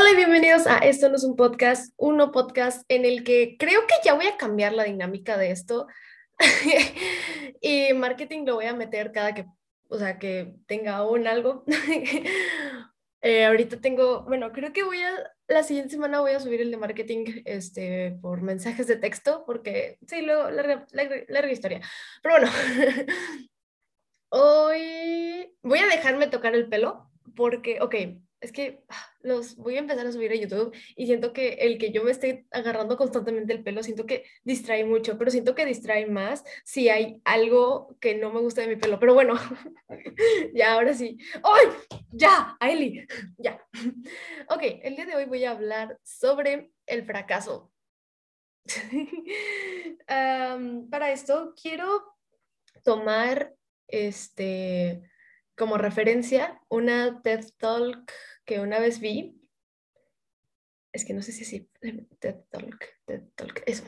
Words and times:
Hola 0.00 0.12
y 0.12 0.14
bienvenidos 0.16 0.68
a 0.68 0.78
Esto 0.78 1.08
no 1.08 1.16
es 1.16 1.24
un 1.24 1.34
podcast, 1.34 1.92
uno 1.96 2.30
podcast 2.30 2.84
en 2.88 3.04
el 3.04 3.24
que 3.24 3.56
creo 3.58 3.80
que 3.88 3.94
ya 4.04 4.14
voy 4.14 4.26
a 4.28 4.36
cambiar 4.36 4.72
la 4.72 4.84
dinámica 4.84 5.36
de 5.36 5.50
esto 5.50 5.88
y 7.60 7.92
marketing 7.94 8.44
lo 8.46 8.54
voy 8.54 8.66
a 8.66 8.74
meter 8.74 9.10
cada 9.10 9.34
que, 9.34 9.46
o 9.88 9.98
sea, 9.98 10.20
que 10.20 10.54
tenga 10.66 11.04
un 11.04 11.26
algo. 11.26 11.64
Eh, 13.20 13.44
ahorita 13.46 13.80
tengo, 13.80 14.22
bueno, 14.22 14.52
creo 14.52 14.72
que 14.72 14.84
voy 14.84 15.02
a, 15.02 15.10
la 15.48 15.64
siguiente 15.64 15.90
semana 15.90 16.20
voy 16.20 16.30
a 16.30 16.38
subir 16.38 16.60
el 16.60 16.70
de 16.70 16.76
marketing 16.76 17.42
este, 17.46 18.16
por 18.22 18.42
mensajes 18.42 18.86
de 18.86 18.94
texto, 18.94 19.42
porque 19.44 19.98
sí, 20.06 20.22
luego, 20.22 20.48
larga, 20.52 21.50
historia. 21.50 21.80
Pero 22.22 22.36
bueno, 22.36 22.48
hoy 24.28 25.52
voy 25.62 25.78
a 25.80 25.86
dejarme 25.88 26.28
tocar 26.28 26.54
el 26.54 26.68
pelo, 26.68 27.10
porque, 27.34 27.80
ok, 27.80 27.96
es 28.40 28.52
que 28.52 28.82
ah, 28.88 29.06
los 29.20 29.56
voy 29.56 29.76
a 29.76 29.80
empezar 29.80 30.06
a 30.06 30.12
subir 30.12 30.32
a 30.32 30.36
YouTube 30.36 30.74
y 30.96 31.06
siento 31.06 31.32
que 31.32 31.54
el 31.54 31.78
que 31.78 31.90
yo 31.90 32.04
me 32.04 32.10
esté 32.10 32.46
agarrando 32.50 32.96
constantemente 32.96 33.52
el 33.52 33.62
pelo, 33.62 33.82
siento 33.82 34.06
que 34.06 34.24
distrae 34.44 34.84
mucho, 34.84 35.18
pero 35.18 35.30
siento 35.30 35.54
que 35.54 35.66
distrae 35.66 36.06
más 36.06 36.44
si 36.64 36.88
hay 36.88 37.20
algo 37.24 37.96
que 38.00 38.14
no 38.14 38.32
me 38.32 38.40
gusta 38.40 38.62
de 38.62 38.68
mi 38.68 38.76
pelo. 38.76 38.98
Pero 39.00 39.14
bueno, 39.14 39.34
ya 40.54 40.74
ahora 40.74 40.94
sí. 40.94 41.18
¡Ay! 41.42 41.68
Ya, 42.10 42.56
Ailey, 42.60 43.06
ya. 43.38 43.60
Ok, 44.48 44.62
el 44.82 44.96
día 44.96 45.06
de 45.06 45.16
hoy 45.16 45.24
voy 45.24 45.44
a 45.44 45.52
hablar 45.52 45.98
sobre 46.02 46.70
el 46.86 47.04
fracaso. 47.04 47.72
para 50.90 51.10
esto 51.10 51.54
quiero 51.60 52.16
tomar 52.84 53.54
este 53.86 55.02
como 55.58 55.76
referencia 55.76 56.60
una 56.68 57.20
TED 57.20 57.44
Talk 57.58 58.12
que 58.44 58.60
una 58.60 58.78
vez 58.78 59.00
vi. 59.00 59.34
Es 60.92 61.04
que 61.04 61.12
no 61.12 61.20
sé 61.20 61.32
si 61.32 61.68
TED 62.20 62.36
Talk, 62.50 62.84
TED 63.04 63.22
Talk, 63.34 63.62
eso. 63.66 63.84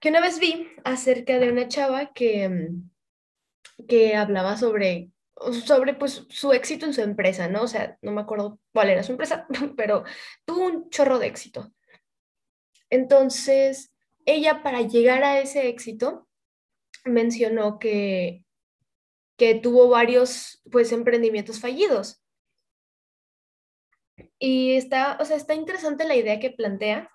Que 0.00 0.10
una 0.10 0.20
vez 0.20 0.38
vi 0.38 0.68
acerca 0.84 1.38
de 1.38 1.50
una 1.50 1.68
chava 1.68 2.12
que, 2.12 2.48
mm, 2.48 3.86
que 3.86 4.16
hablaba 4.16 4.56
sobre, 4.56 5.10
sobre 5.64 5.94
pues, 5.94 6.26
su 6.28 6.52
éxito 6.52 6.84
en 6.86 6.94
su 6.94 7.00
empresa, 7.00 7.48
¿no? 7.48 7.62
O 7.62 7.68
sea, 7.68 7.96
no 8.02 8.12
me 8.12 8.20
acuerdo 8.20 8.58
cuál 8.72 8.90
era 8.90 9.02
su 9.02 9.12
empresa, 9.12 9.46
pero 9.76 10.04
tuvo 10.44 10.66
un 10.66 10.90
chorro 10.90 11.18
de 11.18 11.28
éxito. 11.28 11.72
Entonces, 12.90 13.92
ella 14.26 14.62
para 14.62 14.82
llegar 14.82 15.22
a 15.22 15.40
ese 15.40 15.68
éxito 15.68 16.28
mencionó 17.04 17.78
que 17.78 18.44
que 19.40 19.54
tuvo 19.54 19.88
varios 19.88 20.60
pues 20.70 20.92
emprendimientos 20.92 21.60
fallidos. 21.60 22.22
Y 24.38 24.74
está, 24.76 25.16
o 25.18 25.24
sea, 25.24 25.38
está 25.38 25.54
interesante 25.54 26.04
la 26.04 26.14
idea 26.14 26.38
que 26.38 26.50
plantea, 26.50 27.10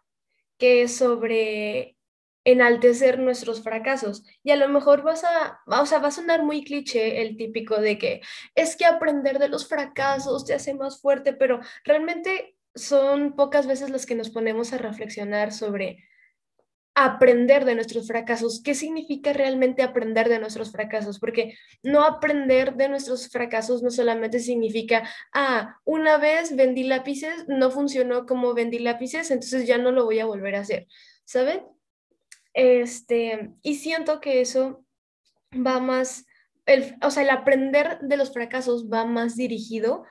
que 0.58 0.82
es 0.82 0.98
sobre 0.98 2.00
enaltecer 2.44 3.20
nuestros 3.20 3.62
fracasos. 3.62 4.24
Y 4.42 4.50
a 4.50 4.56
lo 4.56 4.68
mejor 4.70 5.04
vas 5.04 5.24
a, 5.24 5.60
o 5.68 5.86
sea, 5.86 6.00
va 6.00 6.08
a 6.08 6.12
sonar 6.12 6.42
muy 6.42 6.64
cliché 6.64 7.22
el 7.22 7.38
típico 7.38 7.78
de 7.80 8.00
que 8.00 8.22
es 8.56 8.76
que 8.76 8.86
aprender 8.86 9.38
de 9.38 9.50
los 9.50 9.68
fracasos 9.68 10.46
te 10.46 10.56
hace 10.56 10.74
más 10.74 11.00
fuerte, 11.00 11.32
pero 11.32 11.60
realmente 11.84 12.58
son 12.74 13.36
pocas 13.36 13.68
veces 13.68 13.92
las 13.92 14.08
que 14.08 14.16
nos 14.16 14.32
ponemos 14.32 14.74
a 14.74 14.80
reflexionar 14.80 15.54
sobre 15.54 16.04
aprender 16.96 17.66
de 17.66 17.76
nuestros 17.76 18.08
fracasos. 18.08 18.62
¿Qué 18.64 18.74
significa 18.74 19.34
realmente 19.34 19.84
aprender 19.84 20.30
de 20.30 20.40
nuestros 20.40 20.72
fracasos? 20.72 21.20
Porque 21.20 21.58
no 21.84 22.06
aprender 22.06 22.76
de 22.76 22.88
nuestros 22.88 23.28
fracasos 23.30 23.84
no 23.84 23.92
solamente 23.92 24.40
significa, 24.40 25.08
ah, 25.34 25.78
una 25.84 26.18
vez 26.18 26.56
vendí 26.56 26.84
lápices, 26.86 27.46
no 27.50 27.70
funcionó 27.70 28.26
como 28.26 28.54
vendí 28.54 28.80
lápices, 28.80 29.30
entonces 29.30 29.68
ya 29.68 29.78
no 29.78 29.92
lo 29.92 30.06
voy 30.06 30.20
a 30.20 30.26
volver 30.26 30.56
a 30.56 30.62
hacer, 30.62 30.88
¿saben? 31.26 31.66
Este, 32.54 33.52
y 33.62 33.76
siento 33.76 34.22
que 34.22 34.40
eso 34.40 34.86
va 35.54 35.82
más, 35.82 36.26
el, 36.66 36.96
o 37.02 37.12
sea, 37.12 37.24
el 37.24 37.30
aprender 37.30 38.00
de 38.00 38.16
los 38.16 38.32
fracasos 38.32 38.90
va 38.90 39.04
más 39.04 39.36
dirigido 39.36 40.06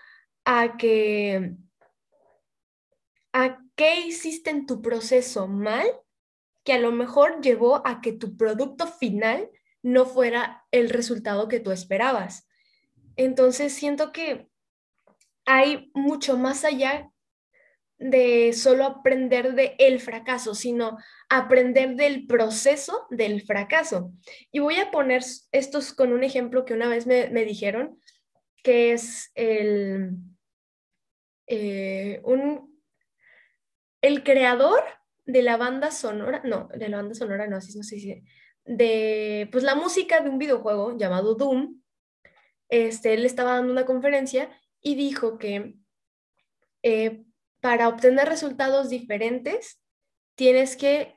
a 0.44 0.76
que, 0.76 1.54
a 3.32 3.58
qué 3.74 4.00
hiciste 4.00 4.50
en 4.50 4.66
tu 4.66 4.82
proceso 4.82 5.48
mal 5.48 5.86
que 6.64 6.72
a 6.72 6.78
lo 6.78 6.92
mejor 6.92 7.40
llevó 7.40 7.86
a 7.86 8.00
que 8.00 8.12
tu 8.12 8.36
producto 8.36 8.86
final 8.86 9.50
no 9.82 10.06
fuera 10.06 10.64
el 10.70 10.88
resultado 10.88 11.46
que 11.46 11.60
tú 11.60 11.70
esperabas. 11.70 12.48
Entonces 13.16 13.72
siento 13.74 14.12
que 14.12 14.48
hay 15.44 15.90
mucho 15.94 16.38
más 16.38 16.64
allá 16.64 17.10
de 17.98 18.52
solo 18.54 18.84
aprender 18.84 19.54
de 19.54 19.76
el 19.78 20.00
fracaso, 20.00 20.54
sino 20.54 20.98
aprender 21.28 21.96
del 21.96 22.26
proceso 22.26 23.06
del 23.10 23.42
fracaso. 23.42 24.12
Y 24.50 24.58
voy 24.58 24.76
a 24.76 24.90
poner 24.90 25.22
estos 25.52 25.92
con 25.92 26.12
un 26.12 26.24
ejemplo 26.24 26.64
que 26.64 26.74
una 26.74 26.88
vez 26.88 27.06
me, 27.06 27.44
dijeron, 27.44 28.00
que 28.62 28.92
es 28.92 29.30
el, 29.34 30.12
eh, 31.46 32.20
un, 32.24 32.82
el 34.00 34.24
creador 34.24 34.82
de 35.26 35.42
la 35.42 35.56
banda 35.56 35.90
sonora, 35.90 36.42
no, 36.44 36.68
de 36.74 36.88
la 36.88 36.98
banda 36.98 37.14
sonora 37.14 37.46
no, 37.46 37.56
así 37.56 37.76
no 37.76 37.84
sé 37.84 37.98
si, 37.98 38.24
de 38.64 39.48
pues 39.52 39.64
la 39.64 39.74
música 39.74 40.20
de 40.20 40.30
un 40.30 40.38
videojuego 40.38 40.96
llamado 40.96 41.34
Doom, 41.34 41.80
este, 42.68 43.14
él 43.14 43.24
estaba 43.24 43.54
dando 43.54 43.72
una 43.72 43.86
conferencia 43.86 44.50
y 44.80 44.94
dijo 44.94 45.38
que 45.38 45.76
eh, 46.82 47.24
para 47.60 47.88
obtener 47.88 48.28
resultados 48.28 48.90
diferentes 48.90 49.80
tienes 50.34 50.76
que 50.76 51.14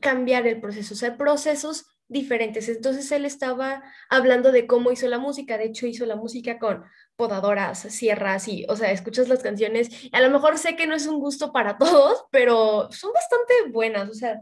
cambiar 0.00 0.46
el 0.46 0.60
proceso, 0.60 0.94
o 0.94 0.96
sea, 0.96 1.16
procesos 1.16 1.86
diferentes. 2.08 2.68
Entonces 2.68 3.10
él 3.12 3.24
estaba 3.24 3.82
hablando 4.08 4.52
de 4.52 4.66
cómo 4.66 4.92
hizo 4.92 5.08
la 5.08 5.18
música, 5.18 5.58
de 5.58 5.66
hecho 5.66 5.86
hizo 5.86 6.06
la 6.06 6.16
música 6.16 6.58
con 6.58 6.84
podadoras, 7.16 7.80
sierras 7.80 8.48
y, 8.48 8.66
o 8.68 8.76
sea, 8.76 8.90
escuchas 8.90 9.28
las 9.28 9.42
canciones, 9.42 9.90
a 10.12 10.20
lo 10.20 10.30
mejor 10.30 10.58
sé 10.58 10.76
que 10.76 10.86
no 10.86 10.94
es 10.94 11.06
un 11.06 11.20
gusto 11.20 11.52
para 11.52 11.78
todos, 11.78 12.24
pero 12.30 12.90
son 12.90 13.12
bastante 13.12 13.54
buenas, 13.70 14.10
o 14.10 14.14
sea, 14.14 14.40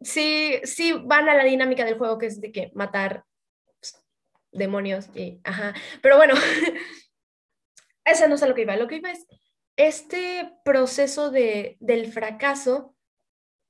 sí, 0.00 0.54
sí 0.64 0.92
van 0.92 1.28
a 1.28 1.34
la 1.34 1.44
dinámica 1.44 1.84
del 1.84 1.98
juego 1.98 2.18
que 2.18 2.26
es 2.26 2.40
de 2.40 2.50
que 2.50 2.70
matar 2.74 3.24
pues, 3.80 4.02
demonios 4.50 5.08
y, 5.14 5.40
ajá, 5.44 5.74
pero 6.00 6.16
bueno, 6.16 6.34
eso 8.04 8.28
no 8.28 8.34
es 8.34 8.42
a 8.42 8.48
lo 8.48 8.54
que 8.54 8.62
iba, 8.62 8.76
lo 8.76 8.88
que 8.88 8.96
iba 8.96 9.10
es, 9.10 9.26
este 9.76 10.52
proceso 10.64 11.30
de, 11.30 11.76
del 11.80 12.12
fracaso 12.12 12.94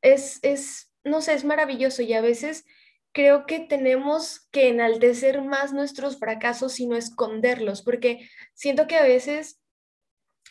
es, 0.02 0.40
es, 0.42 0.92
no 1.04 1.20
sé, 1.22 1.34
es 1.34 1.44
maravilloso 1.44 2.02
y 2.02 2.12
a 2.12 2.20
veces 2.20 2.64
creo 3.12 3.46
que 3.46 3.60
tenemos 3.60 4.48
que 4.50 4.68
enaltecer 4.68 5.42
más 5.42 5.72
nuestros 5.72 6.18
fracasos 6.18 6.80
y 6.80 6.86
no 6.86 6.96
esconderlos, 6.96 7.82
porque 7.82 8.28
siento 8.54 8.86
que 8.86 8.96
a 8.96 9.02
veces 9.02 9.60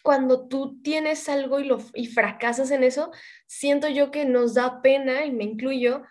cuando 0.03 0.47
tú 0.47 0.81
tienes 0.81 1.27
algo 1.29 1.59
y, 1.59 1.65
lo, 1.65 1.79
y 1.93 2.07
fracasas 2.07 2.71
en 2.71 2.83
eso, 2.83 3.11
siento 3.47 3.87
yo 3.87 4.11
que 4.11 4.25
nos 4.25 4.53
da 4.53 4.81
pena, 4.81 5.25
y 5.25 5.31
me 5.31 5.43
incluyo, 5.43 6.03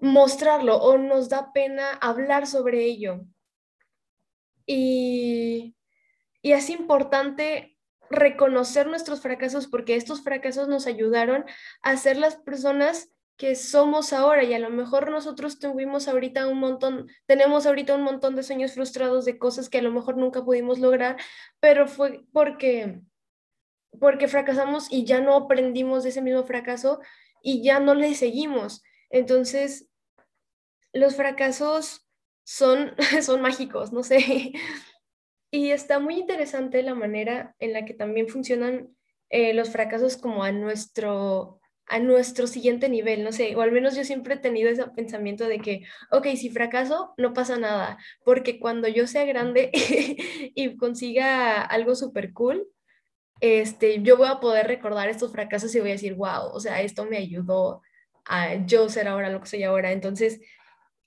mostrarlo 0.00 0.76
o 0.76 0.98
nos 0.98 1.28
da 1.28 1.52
pena 1.52 1.90
hablar 2.00 2.46
sobre 2.46 2.84
ello. 2.84 3.24
Y, 4.66 5.76
y 6.42 6.52
es 6.52 6.70
importante 6.70 7.76
reconocer 8.08 8.86
nuestros 8.86 9.20
fracasos 9.20 9.66
porque 9.66 9.96
estos 9.96 10.22
fracasos 10.22 10.68
nos 10.68 10.86
ayudaron 10.86 11.44
a 11.82 11.96
ser 11.96 12.16
las 12.16 12.36
personas 12.36 13.10
que 13.40 13.56
somos 13.56 14.12
ahora 14.12 14.44
y 14.44 14.52
a 14.52 14.58
lo 14.58 14.68
mejor 14.68 15.10
nosotros 15.10 15.58
tuvimos 15.58 16.08
ahorita 16.08 16.46
un 16.46 16.58
montón, 16.58 17.08
tenemos 17.24 17.64
ahorita 17.64 17.94
un 17.94 18.02
montón 18.02 18.36
de 18.36 18.42
sueños 18.42 18.72
frustrados 18.74 19.24
de 19.24 19.38
cosas 19.38 19.70
que 19.70 19.78
a 19.78 19.82
lo 19.82 19.90
mejor 19.90 20.18
nunca 20.18 20.44
pudimos 20.44 20.78
lograr, 20.78 21.16
pero 21.58 21.88
fue 21.88 22.26
porque 22.34 23.00
porque 23.98 24.28
fracasamos 24.28 24.92
y 24.92 25.06
ya 25.06 25.22
no 25.22 25.34
aprendimos 25.34 26.02
de 26.02 26.10
ese 26.10 26.20
mismo 26.20 26.44
fracaso 26.44 27.00
y 27.42 27.62
ya 27.62 27.80
no 27.80 27.94
le 27.94 28.14
seguimos. 28.14 28.82
Entonces, 29.08 29.88
los 30.92 31.16
fracasos 31.16 32.06
son, 32.44 32.92
son 33.22 33.40
mágicos, 33.40 33.90
no 33.90 34.02
sé. 34.02 34.52
Y 35.50 35.70
está 35.70 35.98
muy 35.98 36.18
interesante 36.18 36.82
la 36.82 36.94
manera 36.94 37.56
en 37.58 37.72
la 37.72 37.86
que 37.86 37.94
también 37.94 38.28
funcionan 38.28 38.94
eh, 39.30 39.54
los 39.54 39.70
fracasos 39.70 40.18
como 40.18 40.44
a 40.44 40.52
nuestro 40.52 41.59
a 41.90 41.98
nuestro 41.98 42.46
siguiente 42.46 42.88
nivel, 42.88 43.24
no 43.24 43.32
sé, 43.32 43.56
o 43.56 43.62
al 43.62 43.72
menos 43.72 43.96
yo 43.96 44.04
siempre 44.04 44.34
he 44.34 44.38
tenido 44.38 44.70
ese 44.70 44.86
pensamiento 44.86 45.48
de 45.48 45.58
que, 45.58 45.82
ok, 46.12 46.28
si 46.36 46.48
fracaso, 46.48 47.14
no 47.16 47.34
pasa 47.34 47.58
nada, 47.58 47.98
porque 48.24 48.60
cuando 48.60 48.86
yo 48.86 49.08
sea 49.08 49.24
grande 49.24 49.72
y 50.54 50.76
consiga 50.76 51.60
algo 51.62 51.96
súper 51.96 52.32
cool, 52.32 52.64
este, 53.40 54.02
yo 54.02 54.16
voy 54.16 54.28
a 54.28 54.38
poder 54.38 54.68
recordar 54.68 55.08
estos 55.08 55.32
fracasos 55.32 55.74
y 55.74 55.80
voy 55.80 55.88
a 55.90 55.92
decir, 55.94 56.14
wow, 56.14 56.52
o 56.52 56.60
sea, 56.60 56.80
esto 56.80 57.06
me 57.06 57.16
ayudó 57.16 57.82
a 58.24 58.54
yo 58.66 58.88
ser 58.88 59.08
ahora 59.08 59.28
lo 59.28 59.40
que 59.40 59.48
soy 59.48 59.64
ahora. 59.64 59.90
Entonces, 59.90 60.40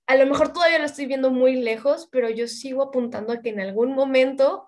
a 0.06 0.16
lo 0.18 0.26
mejor 0.26 0.52
todavía 0.52 0.80
lo 0.80 0.86
estoy 0.86 1.06
viendo 1.06 1.32
muy 1.32 1.62
lejos, 1.62 2.10
pero 2.12 2.30
yo 2.30 2.48
sigo 2.48 2.84
apuntando 2.84 3.32
a 3.32 3.42
que 3.42 3.50
en 3.50 3.62
algún 3.62 3.94
momento 3.94 4.68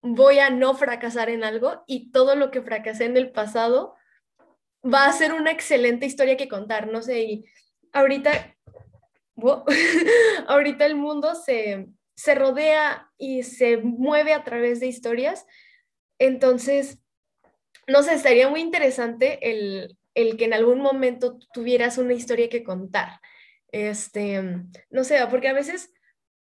voy 0.00 0.38
a 0.38 0.48
no 0.48 0.72
fracasar 0.74 1.28
en 1.28 1.44
algo 1.44 1.84
y 1.86 2.12
todo 2.12 2.34
lo 2.34 2.50
que 2.50 2.62
fracasé 2.62 3.04
en 3.04 3.18
el 3.18 3.30
pasado 3.30 3.96
va 4.84 5.06
a 5.06 5.12
ser 5.12 5.32
una 5.32 5.50
excelente 5.50 6.06
historia 6.06 6.36
que 6.36 6.48
contar, 6.48 6.88
no 6.88 7.02
sé, 7.02 7.22
y 7.22 7.44
ahorita, 7.92 8.56
ahorita 10.48 10.86
el 10.86 10.96
mundo 10.96 11.34
se, 11.34 11.88
se 12.14 12.34
rodea 12.34 13.10
y 13.18 13.42
se 13.42 13.78
mueve 13.78 14.32
a 14.32 14.44
través 14.44 14.80
de 14.80 14.86
historias, 14.86 15.46
entonces, 16.18 16.98
no 17.86 18.02
sé, 18.02 18.14
estaría 18.14 18.48
muy 18.48 18.60
interesante 18.60 19.50
el, 19.50 19.96
el 20.14 20.36
que 20.36 20.44
en 20.44 20.54
algún 20.54 20.80
momento 20.80 21.38
tuvieras 21.52 21.98
una 21.98 22.12
historia 22.12 22.48
que 22.48 22.62
contar. 22.62 23.20
Este, 23.72 24.42
no 24.90 25.04
sé, 25.04 25.18
porque 25.30 25.48
a 25.48 25.52
veces, 25.52 25.92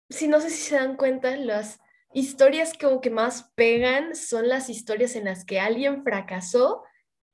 si 0.08 0.28
no 0.28 0.40
sé 0.40 0.50
si 0.50 0.62
se 0.62 0.76
dan 0.76 0.96
cuenta, 0.96 1.36
las 1.36 1.80
historias 2.12 2.72
como 2.78 3.00
que 3.00 3.10
más 3.10 3.52
pegan 3.54 4.14
son 4.14 4.48
las 4.48 4.70
historias 4.70 5.16
en 5.16 5.26
las 5.26 5.44
que 5.44 5.60
alguien 5.60 6.02
fracasó 6.04 6.82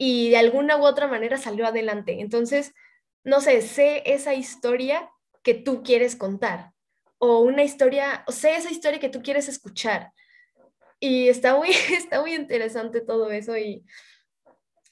y 0.05 0.31
de 0.31 0.37
alguna 0.37 0.79
u 0.79 0.85
otra 0.85 1.07
manera 1.07 1.39
salió 1.39 1.65
adelante. 1.65 2.21
Entonces, 2.21 2.75
no 3.23 3.41
sé, 3.41 3.63
sé 3.63 4.03
esa 4.05 4.35
historia 4.35 5.09
que 5.45 5.55
tú 5.55 5.85
quieres 5.85 6.17
contar 6.17 6.73
o 7.19 7.39
una 7.39 7.63
historia, 7.63 8.25
o 8.27 8.33
sé 8.33 8.57
esa 8.57 8.73
historia 8.73 8.99
que 8.99 9.11
tú 9.11 9.23
quieres 9.23 9.49
escuchar. 9.49 10.11
Y 10.99 11.29
está 11.29 11.55
muy, 11.55 11.69
está 11.97 12.21
muy 12.21 12.35
interesante 12.35 13.01
todo 13.01 13.31
eso 13.31 13.57
y 13.57 13.85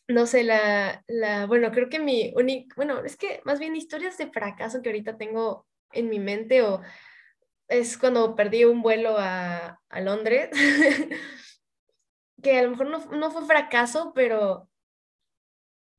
no 0.07 0.27
sé, 0.27 0.45
la, 0.45 1.03
la 1.09 1.47
bueno, 1.47 1.73
creo 1.73 1.89
que 1.89 1.99
mi 1.99 2.33
único, 2.37 2.77
bueno, 2.77 3.05
es 3.05 3.17
que 3.17 3.41
más 3.45 3.59
bien 3.59 3.75
historias 3.75 4.17
de 4.17 4.31
fracaso 4.31 4.81
que 4.81 4.91
ahorita 4.91 5.19
tengo 5.19 5.67
en 5.91 6.09
mi 6.09 6.21
mente 6.21 6.63
o 6.63 6.83
es 7.67 7.99
cuando 7.99 8.37
perdí 8.37 8.65
un 8.65 8.81
vuelo 8.81 9.17
a, 9.19 9.81
a 9.89 10.01
Londres, 10.01 10.51
que 12.41 12.59
a 12.61 12.63
lo 12.63 12.71
mejor 12.71 12.91
no, 12.91 13.07
no, 13.07 13.31
fue 13.33 13.45
fracaso, 13.45 14.13
pero, 14.15 14.70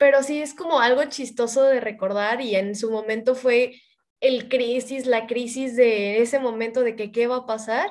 pero 0.02 0.24
sí 0.24 0.42
es 0.42 0.56
como 0.56 0.80
algo 0.80 1.04
chistoso 1.04 1.62
de 1.62 1.80
recordar 1.80 2.42
y 2.42 2.56
en 2.56 2.74
su 2.74 2.90
momento 2.90 3.36
fue 3.36 3.80
el 4.20 4.50
crisis, 4.50 5.06
la 5.06 5.28
crisis 5.28 5.76
de 5.76 6.24
ese 6.24 6.40
momento 6.40 6.82
de 6.82 6.96
que 6.96 7.12
qué 7.12 7.28
va 7.28 7.36
a 7.36 7.46
pasar, 7.46 7.88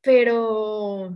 pero 0.00 1.14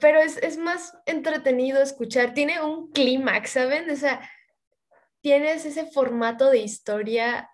pero 0.00 0.18
es, 0.18 0.38
es, 0.38 0.56
más 0.56 0.92
entretenido 1.06 1.80
escuchar. 1.80 2.34
Tiene 2.34 2.60
un 2.60 2.90
clímax, 2.90 3.50
¿saben? 3.50 3.88
O 3.88 3.94
sea, 3.94 4.28
tienes 5.20 5.64
ese 5.64 5.86
formato 5.86 6.50
de 6.50 6.58
historia 6.58 7.48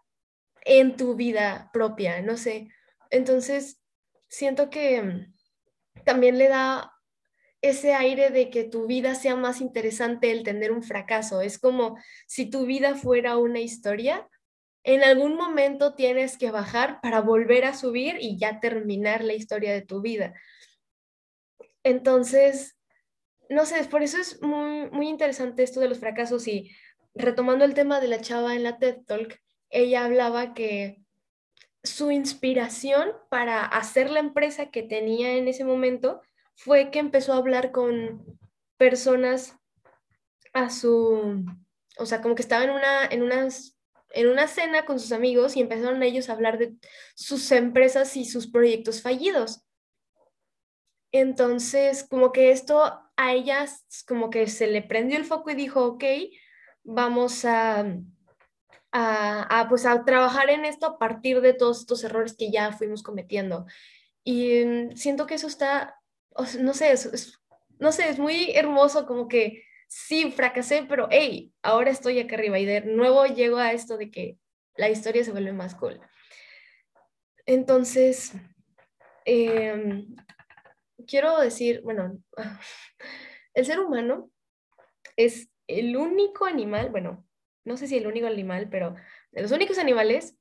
en 0.63 0.97
tu 0.97 1.17
vida 1.17 1.69
propia, 1.71 2.23
no 2.23 2.39
sé. 2.39 2.71
Entonces, 3.11 3.83
siento 4.27 4.71
que 4.71 5.27
también 6.07 6.39
le 6.39 6.49
da 6.49 6.98
ese 7.61 7.95
aire 7.95 8.31
de 8.31 8.51
que 8.51 8.65
tu 8.65 8.87
vida 8.87 9.15
sea 9.15 9.35
más 9.37 9.61
interesante 9.61 10.31
el 10.31 10.43
tener 10.43 10.73
un 10.73 10.83
fracaso. 10.83 11.41
Es 11.41 11.59
como 11.59 11.97
si 12.27 12.49
tu 12.49 12.67
vida 12.67 12.95
fuera 12.95 13.37
una 13.37 13.61
historia, 13.61 14.29
en 14.85 15.03
algún 15.03 15.35
momento 15.35 15.95
tienes 15.95 16.39
que 16.39 16.51
bajar 16.51 17.01
para 17.01 17.21
volver 17.21 17.65
a 17.65 17.75
subir 17.75 18.17
y 18.21 18.39
ya 18.39 18.61
terminar 18.61 19.25
la 19.25 19.35
historia 19.35 19.73
de 19.73 19.83
tu 19.83 20.01
vida. 20.01 20.35
Entonces, 21.83 22.77
no 23.49 23.67
sé, 23.67 23.83
por 23.85 24.03
eso 24.03 24.19
es 24.19 24.41
muy, 24.43 24.89
muy 24.91 25.09
interesante 25.09 25.63
esto 25.63 25.81
de 25.81 25.89
los 25.89 25.99
fracasos 25.99 26.47
y 26.47 26.71
retomando 27.15 27.65
el 27.65 27.75
tema 27.75 28.01
de 28.01 28.09
la 28.09 28.21
chava 28.21 28.55
en 28.55 28.63
la 28.63 28.79
TED 28.79 28.99
Talk, 29.07 29.41
ella 29.71 30.05
hablaba 30.05 30.55
que 30.55 31.03
su 31.83 32.11
inspiración 32.11 33.13
para 33.31 33.65
hacer 33.65 34.11
la 34.11 34.21
empresa 34.21 34.71
que 34.71 34.83
tenía 34.83 35.37
en 35.37 35.49
ese 35.49 35.65
momento 35.65 36.21
fue 36.59 36.91
que 36.91 36.99
empezó 36.99 37.33
a 37.33 37.37
hablar 37.37 37.71
con 37.71 38.39
personas 38.77 39.57
a 40.53 40.71
su, 40.71 41.45
o 41.99 42.07
sea, 42.07 42.21
como 42.21 42.35
que 42.35 42.43
estaba 42.43 42.65
en 42.65 42.71
una, 42.71 43.07
en 43.07 43.23
unas, 43.23 43.79
en 44.11 44.29
una 44.29 44.49
cena 44.49 44.85
con 44.85 44.99
sus 44.99 45.13
amigos 45.13 45.57
y 45.57 45.61
empezaron 45.61 46.03
ellos 46.03 46.29
a 46.29 46.33
hablar 46.33 46.59
de 46.59 46.75
sus 47.15 47.53
empresas 47.53 48.17
y 48.17 48.25
sus 48.25 48.49
proyectos 48.49 49.03
fallidos. 49.03 49.63
Entonces, 51.13 52.03
como 52.03 52.33
que 52.33 52.51
esto 52.51 52.83
a 53.17 53.33
ellas, 53.33 53.87
como 54.09 54.29
que 54.29 54.49
se 54.49 54.67
le 54.67 54.83
prendió 54.83 55.17
el 55.17 55.25
foco 55.25 55.51
y 55.51 55.55
dijo, 55.55 55.85
ok, 55.85 56.05
vamos 56.83 57.45
a, 57.45 57.87
a, 58.91 59.67
pues 59.69 59.87
a 59.87 60.05
trabajar 60.05 60.51
en 60.51 60.65
esto 60.65 60.87
a 60.87 60.99
partir 60.99 61.41
de 61.41 61.55
todos 61.55 61.81
estos 61.81 62.03
errores 62.03 62.35
que 62.37 62.51
ya 62.51 62.73
fuimos 62.73 63.05
cometiendo. 63.05 63.65
Y 64.25 64.65
siento 64.97 65.27
que 65.27 65.35
eso 65.35 65.47
está, 65.47 65.95
no 66.61 66.75
sé, 66.75 66.93
es, 66.93 67.41
no 67.79 67.93
sé, 67.93 68.09
es 68.09 68.19
muy 68.19 68.53
hermoso 68.55 69.07
como 69.07 69.29
que 69.29 69.65
sí, 69.89 70.31
fracasé, 70.31 70.85
pero 70.89 71.09
hey, 71.11 71.53
ahora 71.63 71.91
estoy 71.91 72.21
acá 72.21 72.37
arriba 72.37 72.59
y 72.59 72.65
de 72.67 72.83
nuevo 72.83 73.27
llego 73.27 73.59
a 73.59 73.73
esto 73.73 73.97
de 73.97 74.11
que 74.11 74.39
la 74.77 74.89
historia 74.89 75.25
se 75.25 75.33
vuelve 75.33 75.53
más 75.53 75.75
cool. 75.75 76.01
Entonces, 77.47 78.33
eh, 79.25 80.05
quiero 81.07 81.39
decir, 81.41 81.81
bueno, 81.83 82.19
el 83.55 83.67
ser 83.67 83.81
humano 83.81 84.31
es 85.17 85.49
el 85.67 85.97
único 85.97 86.47
animal, 86.47 86.91
bueno, 86.91 87.27
no 87.65 87.77
sé 87.77 87.87
si 87.87 87.97
el 87.97 88.07
único 88.07 88.27
animal, 88.27 88.69
pero 88.71 88.95
de 89.33 89.43
los 89.43 89.53
únicos 89.53 89.79
animales 89.79 90.37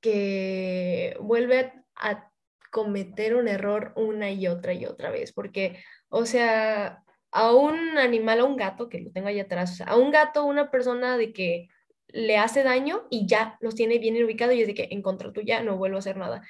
que 0.00 1.16
vuelve 1.20 1.72
a 1.94 2.29
cometer 2.70 3.34
un 3.36 3.48
error 3.48 3.92
una 3.96 4.30
y 4.30 4.46
otra 4.46 4.72
y 4.72 4.86
otra 4.86 5.10
vez, 5.10 5.32
porque, 5.32 5.82
o 6.08 6.24
sea, 6.26 7.02
a 7.32 7.52
un 7.54 7.98
animal, 7.98 8.40
a 8.40 8.44
un 8.44 8.56
gato, 8.56 8.88
que 8.88 9.00
lo 9.00 9.10
tengo 9.10 9.28
ahí 9.28 9.40
atrás, 9.40 9.80
a 9.86 9.96
un 9.96 10.10
gato, 10.10 10.44
una 10.44 10.70
persona 10.70 11.16
de 11.16 11.32
que 11.32 11.68
le 12.08 12.36
hace 12.38 12.62
daño 12.62 13.06
y 13.10 13.26
ya 13.26 13.56
los 13.60 13.74
tiene 13.74 13.98
bien 13.98 14.22
ubicados 14.22 14.54
y 14.54 14.62
es 14.62 14.66
de 14.66 14.74
que 14.74 14.88
en 14.90 15.02
contra 15.02 15.32
tuya 15.32 15.62
no 15.62 15.76
vuelvo 15.76 15.96
a 15.96 16.00
hacer 16.00 16.16
nada. 16.16 16.42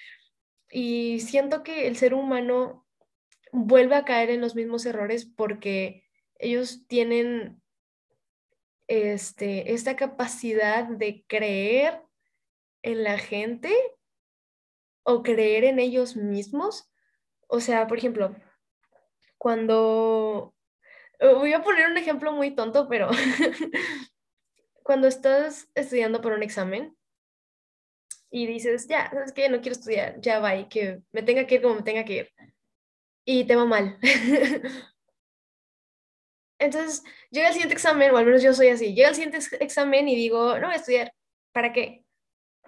Y 0.70 1.20
siento 1.20 1.62
que 1.62 1.87
el 1.87 1.96
ser 1.96 2.14
humano 2.14 2.87
vuelve 3.52 3.96
a 3.96 4.05
caer 4.05 4.31
en 4.31 4.40
los 4.40 4.55
mismos 4.55 4.87
errores 4.87 5.26
porque 5.26 6.05
ellos 6.38 6.87
tienen 6.87 7.61
este, 8.87 9.73
esta 9.73 9.96
capacidad 9.96 10.84
de 10.84 11.25
creer 11.26 12.02
en 12.82 13.05
la 13.05 13.19
gente 13.19 13.73
o 15.02 15.23
creer 15.23 15.64
en 15.64 15.79
ellos 15.79 16.17
mismos. 16.17 16.91
O 17.49 17.61
sea, 17.61 17.87
por 17.87 17.99
ejemplo, 17.99 18.35
cuando... 19.38 20.55
Voy 21.20 21.52
a 21.52 21.62
poner 21.62 21.91
un 21.91 21.99
ejemplo 21.99 22.32
muy 22.32 22.54
tonto, 22.54 22.88
pero 22.88 23.11
cuando 24.83 25.07
estás 25.07 25.69
estudiando 25.75 26.23
por 26.23 26.33
un 26.33 26.42
examen 26.42 26.97
y 28.30 28.47
dices, 28.47 28.87
ya, 28.88 29.11
sabes 29.11 29.33
que 29.33 29.49
no 29.49 29.61
quiero 29.61 29.73
estudiar, 29.73 30.21
ya 30.21 30.38
va, 30.38 30.69
que 30.69 31.02
me 31.12 31.23
tenga 31.23 31.47
que 31.47 31.57
ir 31.57 31.62
como 31.62 31.75
me 31.75 31.83
tenga 31.83 32.04
que 32.04 32.14
ir 32.14 32.30
y 33.25 33.45
te 33.45 33.57
va 33.57 33.64
mal. 33.64 33.99
Entonces, 36.59 37.02
llega 37.30 37.49
el 37.49 37.54
siguiente 37.54 37.75
examen, 37.75 38.11
o 38.11 38.16
al 38.16 38.26
menos 38.26 38.42
yo 38.42 38.52
soy 38.52 38.69
así, 38.69 38.95
llega 38.95 39.09
el 39.09 39.14
siguiente 39.14 39.38
examen 39.61 40.09
y 40.09 40.14
digo, 40.14 40.59
no 40.59 40.66
voy 40.66 40.75
a 40.75 40.78
estudiar, 40.78 41.12
¿para 41.52 41.73
qué? 41.73 42.00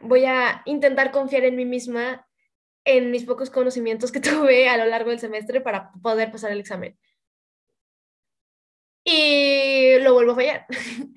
Voy 0.02 0.24
a 0.24 0.62
intentar 0.66 1.10
confiar 1.10 1.44
en 1.44 1.56
mí 1.56 1.64
misma, 1.64 2.26
en 2.84 3.10
mis 3.10 3.24
pocos 3.24 3.50
conocimientos 3.50 4.12
que 4.12 4.20
tuve 4.20 4.68
a 4.68 4.76
lo 4.76 4.86
largo 4.86 5.10
del 5.10 5.20
semestre 5.20 5.60
para 5.60 5.92
poder 6.02 6.30
pasar 6.30 6.52
el 6.52 6.60
examen. 6.60 6.98
Y 9.04 9.98
lo 10.00 10.14
vuelvo 10.14 10.32
a 10.32 10.36
fallar. 10.36 10.66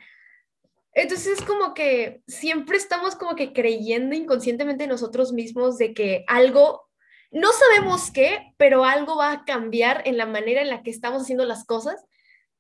Entonces, 0.94 1.39
es 1.39 1.46
como 1.46 1.74
que 1.74 2.22
siempre 2.25 2.77
estamos 2.77 3.15
como 3.15 3.36
que 3.36 3.51
creyendo 3.51 4.15
inconscientemente 4.15 4.88
nosotros 4.88 5.34
mismos 5.34 5.77
de 5.77 5.94
que 5.94 6.24
algo 6.27 6.89
no 7.32 7.51
sabemos 7.51 8.12
qué, 8.12 8.54
pero 8.56 8.86
algo 8.86 9.18
va 9.18 9.32
a 9.34 9.44
cambiar 9.44 10.04
en 10.06 10.15
la 10.18 10.25
manera 10.25 10.62
en 10.62 10.70
la 10.70 10.84
que 10.84 10.89
estamos 10.89 11.24
haciendo 11.24 11.44
las 11.44 11.65
cosas, 11.65 12.06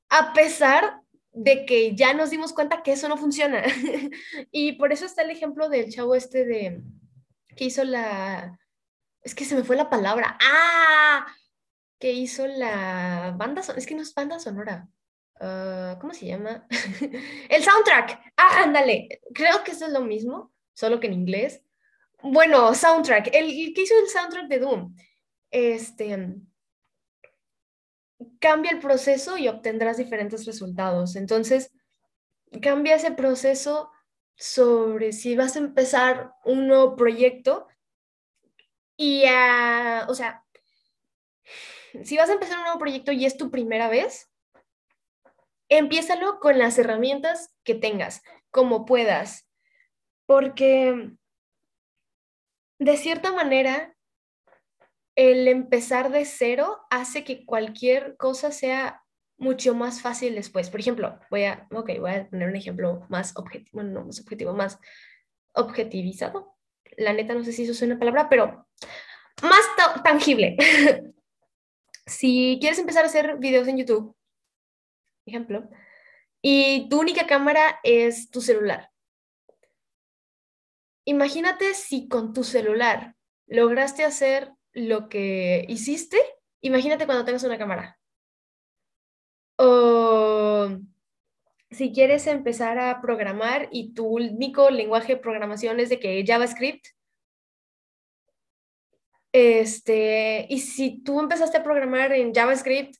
a 0.09 0.33
pesar 0.33 0.99
de 1.35 1.65
que 1.65 1.95
ya 1.95 2.13
nos 2.13 2.29
dimos 2.29 2.53
cuenta 2.53 2.81
que 2.81 2.93
eso 2.93 3.09
no 3.09 3.17
funciona. 3.17 3.63
y 4.51 4.73
por 4.73 4.93
eso 4.93 5.05
está 5.05 5.21
el 5.21 5.31
ejemplo 5.31 5.69
del 5.69 5.91
chavo 5.91 6.15
este 6.15 6.45
de 6.45 6.81
que 7.55 7.65
hizo 7.65 7.83
la... 7.83 8.57
Es 9.21 9.35
que 9.35 9.45
se 9.45 9.55
me 9.55 9.63
fue 9.63 9.75
la 9.75 9.89
palabra. 9.89 10.37
¡Ah! 10.41 11.27
Que 11.99 12.11
hizo 12.11 12.47
la 12.47 13.33
banda 13.37 13.63
sonora. 13.63 13.79
Es 13.79 13.85
que 13.85 13.95
no 13.95 14.01
es 14.01 14.13
banda 14.13 14.39
sonora. 14.39 14.87
Ah, 15.39 15.97
¿Cómo 15.99 16.13
se 16.13 16.27
llama? 16.27 16.65
el 17.49 17.63
soundtrack. 17.63 18.33
Ah, 18.37 18.63
ándale. 18.63 19.21
Creo 19.33 19.63
que 19.63 19.71
eso 19.71 19.87
es 19.87 19.91
lo 19.91 20.01
mismo, 20.01 20.53
solo 20.73 20.99
que 20.99 21.07
en 21.07 21.13
inglés. 21.13 21.61
Bueno, 22.21 22.73
soundtrack. 22.73 23.29
El, 23.33 23.73
que 23.73 23.81
hizo 23.81 23.93
el 23.99 24.07
soundtrack 24.07 24.47
de 24.47 24.59
Doom. 24.59 24.95
Este. 25.51 26.35
Cambia 28.47 28.73
el 28.73 28.79
proceso 28.79 29.39
y 29.39 29.47
obtendrás 29.47 29.97
diferentes 29.97 30.45
resultados. 30.45 31.15
Entonces, 31.15 31.71
cambia 32.61 32.93
ese 32.93 33.09
proceso 33.09 33.89
sobre 34.35 35.13
si 35.13 35.35
vas 35.35 35.55
a 35.55 35.59
empezar 35.59 36.31
un 36.43 36.67
nuevo 36.67 36.95
proyecto 36.95 37.67
y, 38.97 39.23
o 40.07 40.13
sea, 40.13 40.45
si 42.03 42.17
vas 42.17 42.29
a 42.29 42.33
empezar 42.33 42.59
un 42.59 42.65
nuevo 42.65 42.77
proyecto 42.77 43.11
y 43.11 43.25
es 43.25 43.35
tu 43.35 43.49
primera 43.49 43.89
vez, 43.89 44.29
empiézalo 45.67 46.39
con 46.39 46.59
las 46.59 46.77
herramientas 46.77 47.51
que 47.63 47.73
tengas, 47.73 48.21
como 48.51 48.85
puedas, 48.85 49.47
porque 50.27 51.09
de 52.77 52.97
cierta 52.97 53.31
manera 53.31 53.94
el 55.15 55.47
empezar 55.47 56.11
de 56.11 56.25
cero 56.25 56.77
hace 56.89 57.23
que 57.23 57.45
cualquier 57.45 58.17
cosa 58.17 58.51
sea 58.51 59.03
mucho 59.37 59.75
más 59.75 60.01
fácil 60.01 60.35
después. 60.35 60.69
Por 60.69 60.79
ejemplo, 60.79 61.19
voy 61.29 61.43
a, 61.45 61.67
ok, 61.71 61.91
voy 61.99 62.11
a 62.11 62.29
poner 62.29 62.49
un 62.49 62.55
ejemplo 62.55 63.05
más 63.09 63.35
objetivo, 63.35 63.71
bueno, 63.73 63.91
no 63.91 64.05
más 64.05 64.19
objetivo, 64.19 64.53
más 64.53 64.79
objetivizado. 65.53 66.55
La 66.97 67.13
neta, 67.13 67.33
no 67.33 67.43
sé 67.43 67.51
si 67.51 67.63
eso 67.63 67.71
es 67.71 67.81
una 67.81 67.99
palabra, 67.99 68.29
pero 68.29 68.67
más 69.41 69.65
tangible. 70.03 70.57
si 72.05 72.57
quieres 72.59 72.79
empezar 72.79 73.03
a 73.03 73.07
hacer 73.07 73.37
videos 73.37 73.67
en 73.67 73.77
YouTube, 73.77 74.15
ejemplo, 75.25 75.69
y 76.41 76.87
tu 76.89 76.99
única 76.99 77.25
cámara 77.25 77.79
es 77.83 78.29
tu 78.29 78.41
celular. 78.41 78.91
Imagínate 81.05 81.73
si 81.73 82.07
con 82.07 82.33
tu 82.33 82.43
celular 82.43 83.15
lograste 83.47 84.03
hacer 84.03 84.54
lo 84.75 85.09
que 85.09 85.65
hiciste, 85.69 86.17
imagínate 86.61 87.05
cuando 87.05 87.25
tengas 87.25 87.43
una 87.43 87.57
cámara. 87.57 87.97
O 89.57 90.69
si 91.71 91.91
quieres 91.91 92.27
empezar 92.27 92.77
a 92.77 93.01
programar 93.01 93.69
y 93.71 93.93
tu 93.93 94.05
único 94.05 94.69
lenguaje 94.69 95.15
de 95.15 95.21
programación 95.21 95.79
es 95.79 95.89
de 95.89 95.99
que 95.99 96.23
JavaScript, 96.27 96.87
este, 99.31 100.45
y 100.49 100.59
si 100.59 101.01
tú 101.03 101.19
empezaste 101.19 101.57
a 101.57 101.63
programar 101.63 102.13
en 102.13 102.33
JavaScript, 102.33 102.95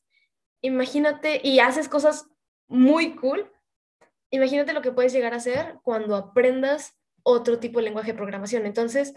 imagínate 0.62 1.40
y 1.44 1.60
haces 1.60 1.88
cosas 1.88 2.28
muy 2.68 3.16
cool, 3.16 3.50
imagínate 4.32 4.74
lo 4.74 4.82
que 4.82 4.92
puedes 4.92 5.14
llegar 5.14 5.34
a 5.34 5.38
hacer 5.38 5.78
cuando 5.84 6.16
aprendas 6.16 6.98
otro 7.24 7.60
tipo 7.60 7.80
de 7.80 7.86
lenguaje 7.86 8.12
de 8.12 8.18
programación. 8.18 8.66
Entonces, 8.66 9.14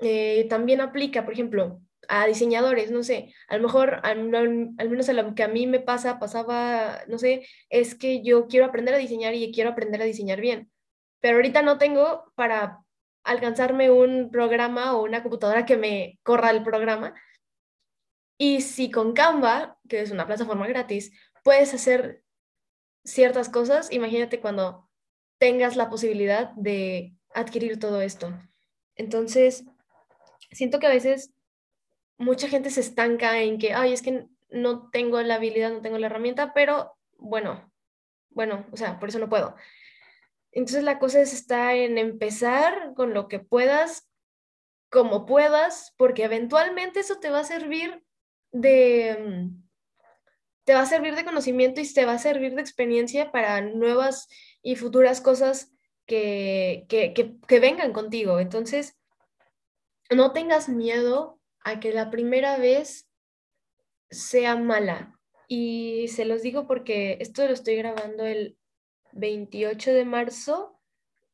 eh, 0.00 0.46
también 0.48 0.80
aplica, 0.80 1.24
por 1.24 1.32
ejemplo, 1.32 1.80
a 2.08 2.26
diseñadores, 2.26 2.90
no 2.90 3.02
sé, 3.02 3.34
a 3.48 3.56
lo 3.56 3.64
mejor, 3.64 4.00
al, 4.02 4.24
menos 4.28 5.08
a 5.08 5.12
lo 5.12 5.34
que 5.34 5.42
a 5.42 5.48
mí 5.48 5.66
me 5.66 5.80
pasa, 5.80 6.18
pasaba, 6.18 7.00
no 7.06 7.18
sé, 7.18 7.46
es 7.68 7.94
que 7.94 8.22
yo 8.22 8.46
quiero 8.48 8.66
aprender 8.66 8.94
a 8.94 8.98
diseñar 8.98 9.34
y 9.34 9.52
quiero 9.52 9.70
aprender 9.70 10.00
a 10.00 10.06
diseñar 10.06 10.40
bien, 10.40 10.70
pero 11.20 11.36
ahorita 11.36 11.62
no 11.62 11.78
tengo 11.78 12.32
para 12.34 12.78
alcanzarme 13.24 13.90
un 13.90 14.30
programa 14.30 14.96
o 14.96 15.04
una 15.04 15.22
computadora 15.22 15.66
que 15.66 15.76
me 15.76 16.18
corra 16.22 16.50
el 16.50 16.62
programa. 16.62 17.14
Y 18.38 18.62
si 18.62 18.90
con 18.90 19.12
Canva, 19.12 19.78
que 19.88 20.00
es 20.00 20.10
una 20.10 20.26
plataforma 20.26 20.66
gratis, 20.66 21.12
puedes 21.44 21.74
hacer 21.74 22.22
ciertas 23.04 23.48
cosas, 23.48 23.92
imagínate 23.92 24.40
cuando 24.40 24.88
tengas 25.38 25.76
la 25.76 25.90
posibilidad 25.90 26.52
de 26.52 27.14
adquirir 27.34 27.78
todo 27.78 28.00
esto. 28.00 28.32
Entonces, 28.96 29.64
siento 30.50 30.78
que 30.78 30.86
a 30.86 30.90
veces 30.90 31.32
mucha 32.18 32.48
gente 32.48 32.70
se 32.70 32.80
estanca 32.80 33.40
en 33.40 33.58
que, 33.58 33.72
ay, 33.72 33.92
es 33.92 34.02
que 34.02 34.26
no 34.50 34.90
tengo 34.90 35.20
la 35.22 35.36
habilidad, 35.36 35.70
no 35.70 35.80
tengo 35.80 35.98
la 35.98 36.06
herramienta, 36.06 36.52
pero 36.52 36.96
bueno, 37.16 37.72
bueno, 38.30 38.66
o 38.72 38.76
sea, 38.76 38.98
por 38.98 39.08
eso 39.08 39.18
no 39.18 39.28
puedo. 39.28 39.54
Entonces 40.52 40.82
la 40.82 40.98
cosa 40.98 41.20
es 41.20 41.32
está 41.32 41.74
en 41.74 41.98
empezar 41.98 42.94
con 42.94 43.14
lo 43.14 43.28
que 43.28 43.38
puedas, 43.38 44.10
como 44.90 45.26
puedas, 45.26 45.94
porque 45.96 46.24
eventualmente 46.24 47.00
eso 47.00 47.18
te 47.18 47.30
va 47.30 47.40
a 47.40 47.44
servir 47.44 48.02
de, 48.50 49.50
te 50.64 50.74
va 50.74 50.80
a 50.80 50.86
servir 50.86 51.14
de 51.14 51.24
conocimiento 51.24 51.80
y 51.80 51.92
te 51.92 52.06
va 52.06 52.14
a 52.14 52.18
servir 52.18 52.54
de 52.54 52.62
experiencia 52.62 53.30
para 53.30 53.60
nuevas 53.60 54.28
y 54.62 54.76
futuras 54.76 55.20
cosas 55.20 55.72
que, 56.06 56.86
que, 56.88 57.12
que 57.14 57.60
vengan 57.60 57.92
contigo. 57.92 58.40
Entonces, 58.40 58.97
no 60.10 60.32
tengas 60.32 60.68
miedo 60.68 61.40
a 61.60 61.80
que 61.80 61.92
la 61.92 62.10
primera 62.10 62.56
vez 62.56 63.08
sea 64.10 64.56
mala. 64.56 65.18
Y 65.48 66.08
se 66.08 66.24
los 66.24 66.42
digo 66.42 66.66
porque 66.66 67.18
esto 67.20 67.46
lo 67.46 67.52
estoy 67.52 67.76
grabando 67.76 68.24
el 68.24 68.58
28 69.12 69.92
de 69.92 70.04
marzo, 70.04 70.78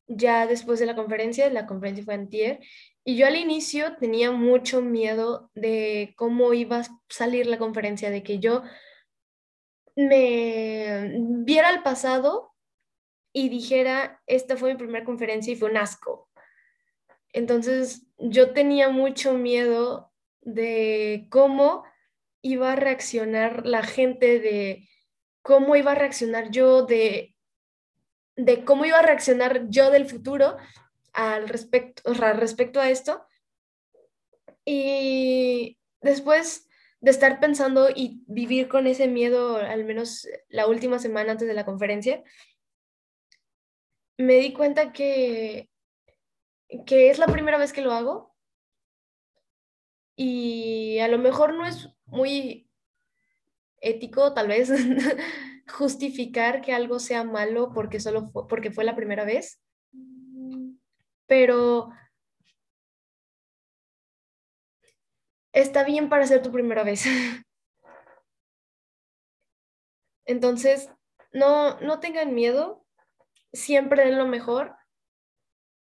ya 0.07 0.47
después 0.47 0.79
de 0.79 0.85
la 0.85 0.95
conferencia, 0.95 1.49
la 1.49 1.65
conferencia 1.65 2.05
fue 2.05 2.13
antier, 2.13 2.59
y 3.03 3.17
yo 3.17 3.27
al 3.27 3.35
inicio 3.35 3.97
tenía 3.97 4.31
mucho 4.31 4.81
miedo 4.81 5.51
de 5.53 6.13
cómo 6.17 6.53
iba 6.53 6.79
a 6.79 7.01
salir 7.09 7.45
la 7.47 7.57
conferencia, 7.57 8.09
de 8.09 8.23
que 8.23 8.39
yo 8.39 8.63
me 9.95 11.13
viera 11.43 11.69
el 11.69 11.83
pasado 11.83 12.53
y 13.33 13.49
dijera, 13.49 14.21
esta 14.27 14.57
fue 14.57 14.71
mi 14.71 14.77
primera 14.77 15.05
conferencia 15.05 15.53
y 15.53 15.55
fue 15.55 15.69
un 15.69 15.77
asco. 15.77 16.29
Entonces 17.35 18.07
yo 18.17 18.53
tenía 18.53 18.89
mucho 18.89 19.33
miedo 19.33 20.11
de 20.41 21.27
cómo 21.29 21.83
iba 22.41 22.71
a 22.71 22.75
reaccionar 22.75 23.65
la 23.65 23.83
gente, 23.83 24.39
de 24.39 24.87
cómo 25.41 25.75
iba 25.75 25.91
a 25.91 25.95
reaccionar 25.95 26.49
yo, 26.49 26.85
de 26.85 27.35
de 28.35 28.65
cómo 28.65 28.85
iba 28.85 28.99
a 28.99 29.01
reaccionar 29.01 29.69
yo 29.69 29.91
del 29.91 30.05
futuro 30.05 30.57
al 31.13 31.47
respecto, 31.47 32.13
respecto 32.13 32.79
a 32.79 32.89
esto. 32.89 33.25
Y 34.65 35.77
después 36.01 36.67
de 36.99 37.11
estar 37.11 37.39
pensando 37.39 37.89
y 37.93 38.23
vivir 38.27 38.67
con 38.67 38.87
ese 38.87 39.07
miedo, 39.07 39.57
al 39.57 39.85
menos 39.85 40.27
la 40.49 40.67
última 40.67 40.99
semana 40.99 41.33
antes 41.33 41.47
de 41.47 41.53
la 41.53 41.65
conferencia, 41.65 42.23
me 44.17 44.35
di 44.35 44.53
cuenta 44.53 44.91
que, 44.91 45.69
que 46.85 47.09
es 47.09 47.19
la 47.19 47.27
primera 47.27 47.57
vez 47.57 47.73
que 47.73 47.81
lo 47.81 47.91
hago. 47.91 48.35
Y 50.15 50.99
a 50.99 51.07
lo 51.07 51.17
mejor 51.17 51.53
no 51.53 51.65
es 51.65 51.89
muy 52.05 52.69
ético, 53.81 54.33
tal 54.33 54.47
vez, 54.47 54.69
justificar 55.67 56.61
que 56.61 56.73
algo 56.73 56.99
sea 56.99 57.23
malo 57.23 57.71
porque 57.73 57.99
solo 57.99 58.29
fue, 58.31 58.47
porque 58.47 58.71
fue 58.71 58.83
la 58.83 58.95
primera 58.95 59.25
vez, 59.25 59.61
pero 61.27 61.89
está 65.53 65.83
bien 65.83 66.09
para 66.09 66.27
ser 66.27 66.41
tu 66.41 66.51
primera 66.51 66.83
vez. 66.83 67.05
Entonces, 70.25 70.89
no, 71.31 71.79
no 71.81 71.99
tengan 71.99 72.33
miedo, 72.33 72.85
siempre 73.53 74.05
den 74.05 74.17
lo 74.17 74.27
mejor, 74.27 74.75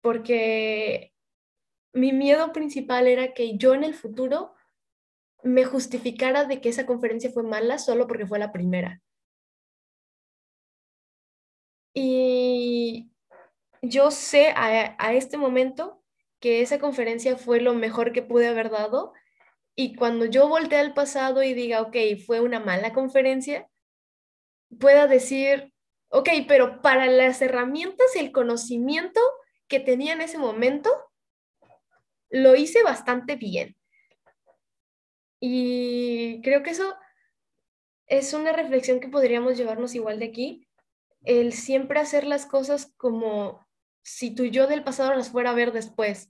porque 0.04 1.14
mi 1.94 2.12
miedo 2.12 2.52
principal 2.52 3.08
era 3.08 3.34
que 3.34 3.58
yo 3.58 3.74
en 3.74 3.86
el 3.86 3.94
futuro 3.94 4.54
me 5.44 5.64
justificara 5.64 6.44
de 6.44 6.60
que 6.60 6.70
esa 6.70 6.86
conferencia 6.86 7.32
fue 7.32 7.44
mala 7.44 7.80
solo 7.80 8.06
porque 8.06 8.28
fue 8.28 8.38
la 8.38 8.52
primera. 8.52 9.02
Y 11.94 13.12
yo 13.82 14.12
sé 14.12 14.54
a, 14.58 15.14
este 15.14 15.38
momento 15.38 16.04
que 16.42 16.62
esa 16.62 16.80
conferencia 16.80 17.38
fue 17.38 17.62
lo 17.62 17.74
mejor 17.74 18.12
que 18.12 18.24
pude 18.24 18.48
haber 18.48 18.72
dado. 18.72 19.14
Y 19.74 19.96
cuando 19.96 20.26
yo 20.26 20.50
voltee 20.50 20.80
al 20.80 20.94
pasado 20.94 21.44
y 21.44 21.54
diga, 21.54 21.82
ok, 21.82 21.96
fue 22.26 22.42
una 22.42 22.60
mala 22.60 22.92
conferencia, 22.92 23.70
pueda 24.80 25.08
decir, 25.08 25.74
ok, 26.10 26.30
pero 26.46 26.82
para 26.82 27.06
las 27.06 27.42
herramientas 27.42 28.14
y 28.16 28.20
el 28.20 28.34
conocimiento 28.34 29.22
que 29.74 29.80
tenía 29.80 30.14
en 30.14 30.22
ese 30.22 30.38
momento, 30.38 30.92
lo 32.30 32.56
hice 32.56 32.84
bastante 32.84 33.38
bien. 33.38 33.76
Y 35.40 36.44
creo 36.44 36.62
que 36.62 36.70
eso 36.70 36.96
es 38.06 38.36
una 38.36 38.52
reflexión 38.52 39.00
que 39.00 39.08
podríamos 39.08 39.58
llevarnos 39.58 39.96
igual 39.96 40.20
de 40.20 40.26
aquí, 40.26 40.68
el 41.24 41.54
siempre 41.54 42.00
hacer 42.00 42.24
las 42.24 42.46
cosas 42.46 42.94
como 42.98 43.68
si 44.04 44.36
tu 44.36 44.46
yo 44.46 44.68
del 44.68 44.84
pasado 44.84 45.16
las 45.16 45.32
fuera 45.32 45.50
a 45.50 45.56
ver 45.56 45.72
después. 45.72 46.30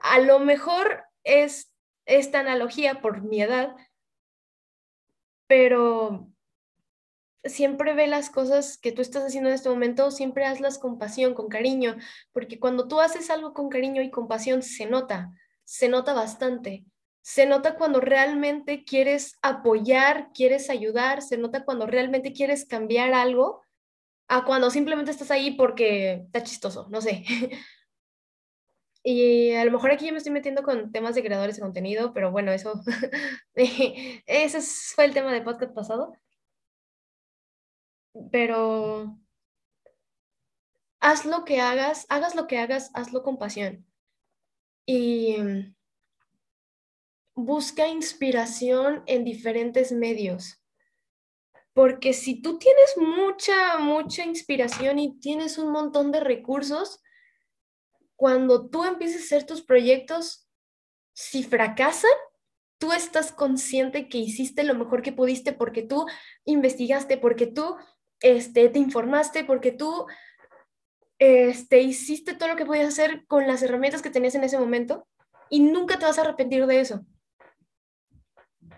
A 0.00 0.20
lo 0.20 0.38
mejor 0.38 1.02
es 1.24 1.74
esta 2.06 2.38
analogía 2.38 3.00
por 3.00 3.22
mi 3.22 3.42
edad, 3.42 3.74
pero 5.48 6.28
siempre 7.44 7.94
ve 7.94 8.06
las 8.06 8.30
cosas 8.30 8.78
que 8.78 8.92
tú 8.92 9.02
estás 9.02 9.24
haciendo 9.24 9.48
en 9.48 9.54
este 9.54 9.68
momento, 9.68 10.10
siempre 10.10 10.44
hazlas 10.44 10.78
con 10.78 10.98
pasión, 10.98 11.34
con 11.34 11.48
cariño, 11.48 11.96
porque 12.32 12.58
cuando 12.58 12.88
tú 12.88 13.00
haces 13.00 13.30
algo 13.30 13.52
con 13.52 13.68
cariño 13.68 14.02
y 14.02 14.10
con 14.10 14.28
pasión 14.28 14.62
se 14.62 14.86
nota, 14.86 15.32
se 15.64 15.88
nota 15.88 16.12
bastante. 16.14 16.84
Se 17.22 17.46
nota 17.46 17.76
cuando 17.76 18.00
realmente 18.00 18.84
quieres 18.84 19.38
apoyar, 19.40 20.28
quieres 20.34 20.68
ayudar, 20.68 21.22
se 21.22 21.38
nota 21.38 21.64
cuando 21.64 21.86
realmente 21.86 22.32
quieres 22.32 22.66
cambiar 22.66 23.14
algo 23.14 23.62
a 24.28 24.44
cuando 24.44 24.70
simplemente 24.70 25.10
estás 25.10 25.30
ahí 25.30 25.52
porque 25.52 26.24
está 26.26 26.42
chistoso, 26.42 26.86
no 26.90 27.00
sé. 27.00 27.24
Y 29.06 29.52
a 29.52 29.66
lo 29.66 29.70
mejor 29.70 29.90
aquí 29.90 30.06
yo 30.06 30.12
me 30.12 30.18
estoy 30.18 30.32
metiendo 30.32 30.62
con 30.62 30.90
temas 30.90 31.14
de 31.14 31.22
creadores 31.22 31.56
de 31.56 31.62
contenido, 31.62 32.14
pero 32.14 32.32
bueno, 32.32 32.52
eso, 32.52 32.80
ese 33.54 34.60
fue 34.94 35.04
el 35.04 35.12
tema 35.12 35.30
del 35.30 35.44
podcast 35.44 35.74
pasado. 35.74 36.14
Pero 38.30 39.18
haz 41.00 41.24
lo 41.24 41.44
que 41.44 41.60
hagas, 41.60 42.06
hagas 42.08 42.34
lo 42.34 42.46
que 42.46 42.58
hagas, 42.58 42.90
hazlo 42.94 43.22
con 43.22 43.38
pasión. 43.38 43.86
Y 44.86 45.36
busca 47.34 47.88
inspiración 47.88 49.02
en 49.06 49.24
diferentes 49.24 49.92
medios. 49.92 50.60
Porque 51.72 52.12
si 52.12 52.40
tú 52.40 52.58
tienes 52.58 52.96
mucha, 52.96 53.78
mucha 53.78 54.24
inspiración 54.24 54.98
y 55.00 55.18
tienes 55.18 55.58
un 55.58 55.72
montón 55.72 56.12
de 56.12 56.20
recursos, 56.20 57.02
cuando 58.14 58.70
tú 58.70 58.84
empieces 58.84 59.22
a 59.22 59.24
hacer 59.24 59.46
tus 59.46 59.62
proyectos, 59.62 60.48
si 61.12 61.42
fracasan, 61.42 62.10
tú 62.78 62.92
estás 62.92 63.32
consciente 63.32 64.08
que 64.08 64.18
hiciste 64.18 64.62
lo 64.62 64.74
mejor 64.74 65.02
que 65.02 65.12
pudiste 65.12 65.52
porque 65.52 65.82
tú 65.82 66.06
investigaste, 66.44 67.18
porque 67.18 67.46
tú 67.46 67.76
este, 68.24 68.70
te 68.70 68.78
informaste, 68.78 69.44
porque 69.44 69.70
tú 69.70 70.06
este, 71.18 71.82
hiciste 71.82 72.34
todo 72.34 72.48
lo 72.48 72.56
que 72.56 72.64
podías 72.64 72.88
hacer 72.88 73.26
con 73.26 73.46
las 73.46 73.62
herramientas 73.62 74.00
que 74.00 74.08
tenías 74.08 74.34
en 74.34 74.44
ese 74.44 74.58
momento 74.58 75.06
y 75.50 75.60
nunca 75.60 75.98
te 75.98 76.06
vas 76.06 76.18
a 76.18 76.22
arrepentir 76.22 76.66
de 76.66 76.80
eso. 76.80 77.04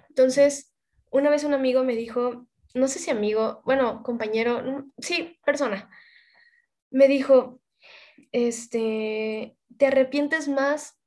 Entonces, 0.08 0.74
una 1.12 1.30
vez 1.30 1.44
un 1.44 1.54
amigo 1.54 1.84
me 1.84 1.94
dijo, 1.94 2.48
no 2.74 2.88
sé 2.88 2.98
si 2.98 3.12
amigo, 3.12 3.62
bueno, 3.64 4.02
compañero, 4.02 4.84
sí, 4.98 5.38
persona, 5.44 5.88
me 6.90 7.06
dijo, 7.06 7.60
este, 8.32 9.56
te 9.78 9.86
arrepientes 9.86 10.48
más 10.48 10.98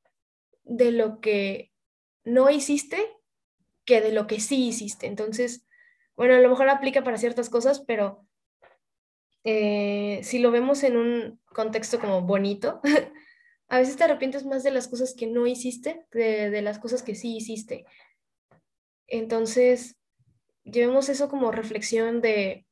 de 0.63 0.93
lo 0.93 1.19
que 1.19 1.73
no 2.23 2.49
hiciste 2.49 3.05
que 3.83 3.99
de 3.99 4.13
lo 4.13 4.27
que 4.27 4.39
sí 4.39 4.69
hiciste. 4.69 5.07
Entonces, 5.07 5.67
bueno, 6.15 6.35
a 6.35 6.39
lo 6.39 6.49
mejor 6.49 6.69
aplica 6.69 7.03
para 7.03 7.17
ciertas 7.17 7.49
cosas, 7.49 7.81
pero 7.81 8.28
eh, 9.43 10.19
si 10.23 10.39
lo 10.39 10.51
vemos 10.51 10.83
en 10.83 10.97
un 10.97 11.39
contexto 11.53 11.99
como 11.99 12.21
bonito, 12.21 12.81
a 13.69 13.79
veces 13.79 13.95
te 13.95 14.03
arrepientes 14.03 14.45
más 14.45 14.63
de 14.63 14.71
las 14.71 14.87
cosas 14.87 15.13
que 15.13 15.27
no 15.27 15.47
hiciste, 15.47 16.05
de, 16.11 16.49
de 16.49 16.61
las 16.61 16.79
cosas 16.79 17.03
que 17.03 17.15
sí 17.15 17.35
hiciste. 17.37 17.85
Entonces, 19.07 19.97
llevemos 20.63 21.09
eso 21.09 21.29
como 21.29 21.51
reflexión 21.51 22.21
de 22.21 22.65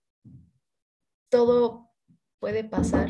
todo 1.29 1.89
puede 2.39 2.63
pasar. 2.63 3.09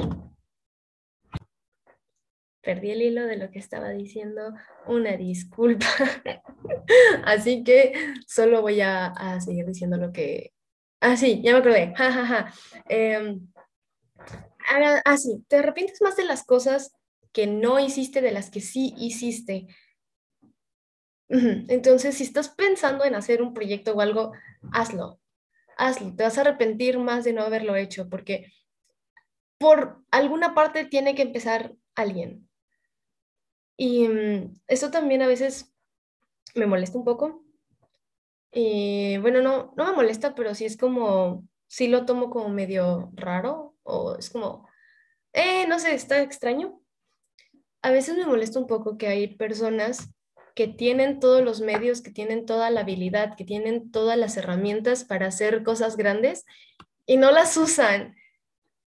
Perdí 2.62 2.92
el 2.92 3.02
hilo 3.02 3.26
de 3.26 3.38
lo 3.38 3.50
que 3.50 3.60
estaba 3.60 3.90
diciendo, 3.92 4.54
una 4.88 5.16
disculpa. 5.16 5.86
Así 7.24 7.64
que 7.64 7.94
solo 8.28 8.62
voy 8.62 8.82
a, 8.82 9.40
seguir 9.40 9.66
diciendo 9.66 9.98
lo 9.98 10.12
que... 10.12 10.54
Ah, 11.02 11.16
sí, 11.18 11.42
ya 11.44 11.54
me 11.54 11.60
acordé. 11.60 11.94
eh, 12.90 13.38
ah, 15.06 15.18
sí, 15.18 15.44
te 15.48 15.58
arrepientes 15.58 16.02
más 16.02 16.16
de 16.18 16.24
las 16.26 16.44
cosas 16.44 16.92
que 17.32 17.48
no 17.48 17.80
hiciste 17.80 18.22
de 18.22 18.32
las 18.32 18.50
que 18.50 18.62
sí 18.62 18.94
hiciste. 18.98 19.68
Entonces, 21.30 22.16
si 22.16 22.24
estás 22.24 22.50
pensando 22.50 23.04
en 23.06 23.16
hacer 23.16 23.42
un 23.42 23.54
proyecto 23.54 23.94
o 23.94 24.02
algo, 24.02 24.32
hazlo, 24.72 25.20
hazlo. 25.78 26.16
Te 26.16 26.24
vas 26.24 26.38
a 26.38 26.42
arrepentir 26.42 27.00
más 27.00 27.24
de 27.26 27.34
no 27.34 27.44
haberlo 27.44 27.76
hecho 27.78 28.10
porque 28.10 28.52
por 29.60 30.04
alguna 30.10 30.56
parte 30.56 30.84
tiene 30.86 31.14
que 31.14 31.22
empezar 31.22 31.76
alguien. 31.94 32.50
Y 33.78 34.08
mm, 34.08 34.60
eso 34.68 34.92
también 34.92 35.22
a 35.22 35.28
veces 35.28 35.74
me 36.56 36.68
molesta 36.68 36.98
un 37.00 37.06
poco. 37.06 37.44
Y 38.60 39.20
bueno, 39.20 39.44
no, 39.44 39.72
no 39.78 39.86
me 39.86 39.94
molesta, 39.94 40.34
pero 40.34 40.56
sí 40.56 40.66
es 40.66 40.78
como, 40.78 41.48
sí 41.68 41.88
lo 41.88 42.08
tomo 42.08 42.32
como 42.32 42.50
medio 42.50 43.12
raro 43.14 43.76
o 43.84 44.16
es 44.16 44.32
como, 44.32 44.68
eh, 45.32 45.68
no 45.68 45.78
sé, 45.78 45.94
está 45.94 46.24
extraño. 46.24 46.82
A 47.84 47.92
veces 47.92 48.18
me 48.18 48.26
molesta 48.26 48.58
un 48.58 48.66
poco 48.66 48.98
que 48.98 49.10
hay 49.10 49.36
personas 49.36 50.10
que 50.56 50.68
tienen 50.68 51.20
todos 51.20 51.44
los 51.44 51.62
medios, 51.62 52.02
que 52.02 52.10
tienen 52.10 52.48
toda 52.48 52.72
la 52.72 52.80
habilidad, 52.80 53.36
que 53.38 53.46
tienen 53.46 53.92
todas 53.92 54.18
las 54.18 54.38
herramientas 54.38 55.04
para 55.04 55.28
hacer 55.28 55.62
cosas 55.62 55.96
grandes 55.96 56.44
y 57.06 57.18
no 57.18 57.30
las 57.30 57.56
usan. 57.58 58.16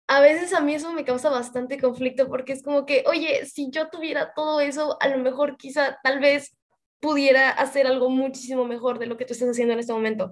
A 0.08 0.22
veces 0.22 0.56
a 0.56 0.62
mí 0.62 0.74
eso 0.74 0.92
me 0.92 1.06
causa 1.06 1.30
bastante 1.30 1.80
conflicto 1.80 2.28
porque 2.30 2.54
es 2.54 2.64
como 2.64 2.88
que, 2.88 3.04
oye, 3.06 3.46
si 3.46 3.70
yo 3.70 3.92
tuviera 3.92 4.34
todo 4.34 4.60
eso, 4.60 4.98
a 5.00 5.08
lo 5.08 5.20
mejor 5.20 5.56
quizá 5.56 6.00
tal 6.02 6.20
vez 6.20 6.58
pudiera 7.02 7.50
hacer 7.50 7.88
algo 7.88 8.10
muchísimo 8.10 8.66
mejor 8.66 9.00
de 9.00 9.08
lo 9.08 9.18
que 9.18 9.26
tú 9.26 9.34
estás 9.34 9.50
haciendo 9.50 9.74
en 9.74 9.80
este 9.80 9.94
momento. 9.94 10.32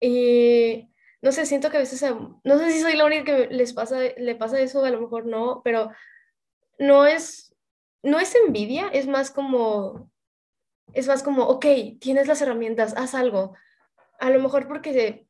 Y 0.00 0.90
no 1.22 1.32
sé, 1.32 1.46
siento 1.46 1.70
que 1.70 1.78
a 1.78 1.80
veces, 1.80 2.04
no 2.44 2.58
sé 2.58 2.70
si 2.70 2.80
soy 2.80 2.96
la 2.96 3.06
única 3.06 3.24
que 3.24 3.46
les 3.48 3.72
pasa, 3.72 3.98
le 4.16 4.34
pasa 4.34 4.60
eso, 4.60 4.84
a 4.84 4.90
lo 4.90 5.00
mejor 5.00 5.24
no, 5.24 5.62
pero 5.64 5.90
no 6.78 7.06
es 7.06 7.46
no 8.06 8.20
es 8.20 8.36
envidia, 8.36 8.88
es 8.92 9.08
más 9.08 9.32
como, 9.32 10.12
es 10.94 11.08
más 11.08 11.24
como, 11.24 11.44
ok, 11.48 11.66
tienes 12.00 12.28
las 12.28 12.40
herramientas, 12.40 12.94
haz 12.96 13.16
algo. 13.16 13.54
A 14.20 14.30
lo 14.30 14.40
mejor 14.40 14.68
porque 14.68 15.26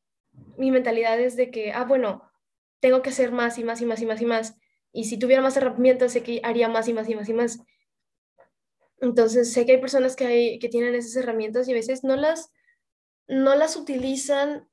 mi 0.57 0.69
mentalidad 0.69 1.19
es 1.19 1.35
de 1.35 1.49
que, 1.49 1.73
ah, 1.73 1.85
bueno, 1.85 2.31
tengo 2.79 3.01
que 3.01 3.09
hacer 3.09 3.31
más 3.31 3.57
y 3.57 3.63
más 3.63 3.81
y 3.81 3.87
más 3.87 3.99
y 4.01 4.05
más 4.05 4.21
y 4.21 4.25
más. 4.27 4.59
Y 4.91 5.05
si 5.05 5.17
tuviera 5.17 5.41
más 5.41 5.57
herramientas, 5.57 6.11
sé 6.13 6.21
que 6.21 6.39
haría 6.43 6.69
más 6.69 6.87
y 6.87 6.93
más 6.93 7.09
y 7.09 7.15
más 7.15 7.27
y 7.27 7.33
más. 7.33 7.59
Entonces, 8.99 9.53
sé 9.53 9.65
que 9.65 9.73
hay 9.73 9.81
personas 9.81 10.15
que, 10.15 10.59
tienen 10.71 10.95
esas 10.95 11.15
herramientas 11.15 11.67
y 11.67 11.71
a 11.71 11.75
veces 11.75 12.03
no 12.03 12.15
las, 12.15 12.51
no 13.27 13.55
las 13.55 13.75
utilizan 13.75 14.67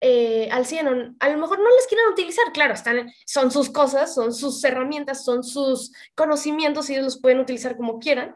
eh, 0.00 0.48
al 0.50 0.66
100, 0.66 1.16
a 1.18 1.28
lo 1.28 1.38
mejor 1.38 1.58
no 1.58 1.74
las 1.74 1.86
quieren 1.88 2.08
utilizar, 2.12 2.52
claro, 2.52 2.74
están, 2.74 3.10
son 3.26 3.50
sus 3.50 3.70
cosas, 3.70 4.14
son 4.14 4.32
sus 4.32 4.62
herramientas, 4.62 5.24
son 5.24 5.42
sus 5.42 5.92
conocimientos 6.14 6.88
y 6.88 6.94
ellos 6.94 7.04
los 7.04 7.20
pueden 7.20 7.40
utilizar 7.40 7.76
como 7.76 7.98
quieran. 7.98 8.34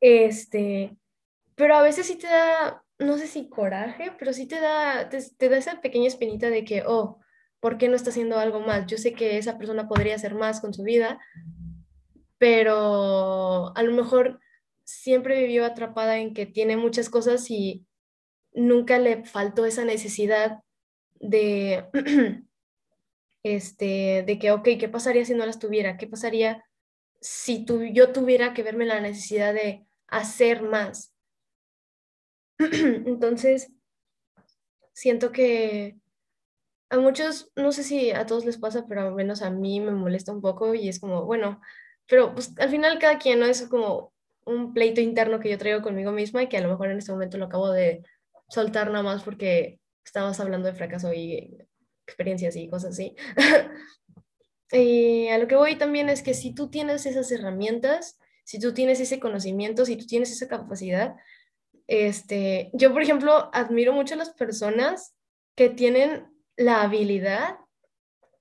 Este, 0.00 0.96
pero 1.54 1.76
a 1.76 1.82
veces 1.82 2.06
sí 2.06 2.16
te 2.16 2.26
da, 2.26 2.82
no 2.98 3.18
sé 3.18 3.26
si 3.26 3.48
coraje, 3.48 4.12
pero 4.18 4.32
sí 4.32 4.46
te 4.46 4.60
da, 4.60 5.08
te, 5.10 5.48
da 5.48 5.56
esa 5.58 5.80
pequeña 5.80 6.08
espinita 6.08 6.48
de 6.48 6.64
que, 6.64 6.82
oh, 6.86 7.18
¿por 7.60 7.76
qué 7.78 7.88
no 7.88 7.96
está 7.96 8.10
haciendo 8.10 8.38
algo 8.38 8.60
más? 8.60 8.86
Yo 8.86 8.96
sé 8.96 9.12
que 9.12 9.36
esa 9.38 9.58
persona 9.58 9.88
podría 9.88 10.14
hacer 10.14 10.34
más 10.34 10.60
con 10.60 10.72
su 10.72 10.82
vida, 10.82 11.20
pero 12.40 13.76
a 13.76 13.82
lo 13.82 13.92
mejor 13.92 14.40
siempre 14.82 15.42
vivió 15.42 15.66
atrapada 15.66 16.16
en 16.16 16.32
que 16.32 16.46
tiene 16.46 16.78
muchas 16.78 17.10
cosas 17.10 17.50
y 17.50 17.84
nunca 18.54 18.98
le 18.98 19.26
faltó 19.26 19.66
esa 19.66 19.84
necesidad 19.84 20.60
de, 21.16 21.84
este, 23.42 24.24
de 24.26 24.38
que, 24.38 24.52
ok, 24.52 24.68
¿qué 24.80 24.88
pasaría 24.88 25.26
si 25.26 25.34
no 25.34 25.44
las 25.44 25.58
tuviera? 25.58 25.98
¿Qué 25.98 26.06
pasaría 26.06 26.64
si 27.20 27.66
yo 27.92 28.10
tuviera 28.10 28.54
que 28.54 28.62
verme 28.62 28.86
la 28.86 29.00
necesidad 29.00 29.52
de 29.52 29.86
hacer 30.06 30.62
más? 30.62 31.14
Entonces, 32.58 33.70
siento 34.94 35.30
que 35.30 35.98
a 36.88 36.98
muchos, 36.98 37.52
no 37.54 37.70
sé 37.72 37.84
si 37.84 38.12
a 38.12 38.24
todos 38.24 38.46
les 38.46 38.56
pasa, 38.56 38.86
pero 38.88 39.02
al 39.02 39.14
menos 39.14 39.42
a 39.42 39.50
mí 39.50 39.78
me 39.78 39.92
molesta 39.92 40.32
un 40.32 40.40
poco 40.40 40.74
y 40.74 40.88
es 40.88 41.00
como, 41.00 41.26
bueno, 41.26 41.60
pero 42.10 42.34
pues 42.34 42.52
al 42.58 42.68
final 42.68 42.98
cada 42.98 43.18
quien, 43.18 43.38
¿no? 43.38 43.46
Es 43.46 43.62
como 43.68 44.12
un 44.44 44.74
pleito 44.74 45.00
interno 45.00 45.38
que 45.38 45.48
yo 45.48 45.56
traigo 45.56 45.80
conmigo 45.80 46.10
misma 46.10 46.42
y 46.42 46.48
que 46.48 46.56
a 46.56 46.60
lo 46.60 46.68
mejor 46.68 46.90
en 46.90 46.98
este 46.98 47.12
momento 47.12 47.38
lo 47.38 47.44
acabo 47.44 47.70
de 47.70 48.02
soltar 48.48 48.90
nada 48.90 49.04
más 49.04 49.22
porque 49.22 49.78
estabas 50.04 50.40
hablando 50.40 50.66
de 50.66 50.74
fracaso 50.74 51.12
y 51.12 51.56
experiencias 52.04 52.56
y 52.56 52.68
cosas 52.68 52.94
así. 52.94 53.14
y 54.72 55.28
a 55.28 55.38
lo 55.38 55.46
que 55.46 55.54
voy 55.54 55.76
también 55.76 56.08
es 56.08 56.24
que 56.24 56.34
si 56.34 56.52
tú 56.52 56.68
tienes 56.68 57.06
esas 57.06 57.30
herramientas, 57.30 58.18
si 58.42 58.58
tú 58.58 58.74
tienes 58.74 58.98
ese 58.98 59.20
conocimiento, 59.20 59.86
si 59.86 59.96
tú 59.96 60.06
tienes 60.06 60.32
esa 60.32 60.48
capacidad, 60.48 61.14
este, 61.86 62.70
yo 62.72 62.92
por 62.92 63.02
ejemplo 63.02 63.50
admiro 63.52 63.92
mucho 63.92 64.14
a 64.14 64.18
las 64.18 64.30
personas 64.30 65.14
que 65.54 65.70
tienen 65.70 66.26
la 66.56 66.82
habilidad 66.82 67.58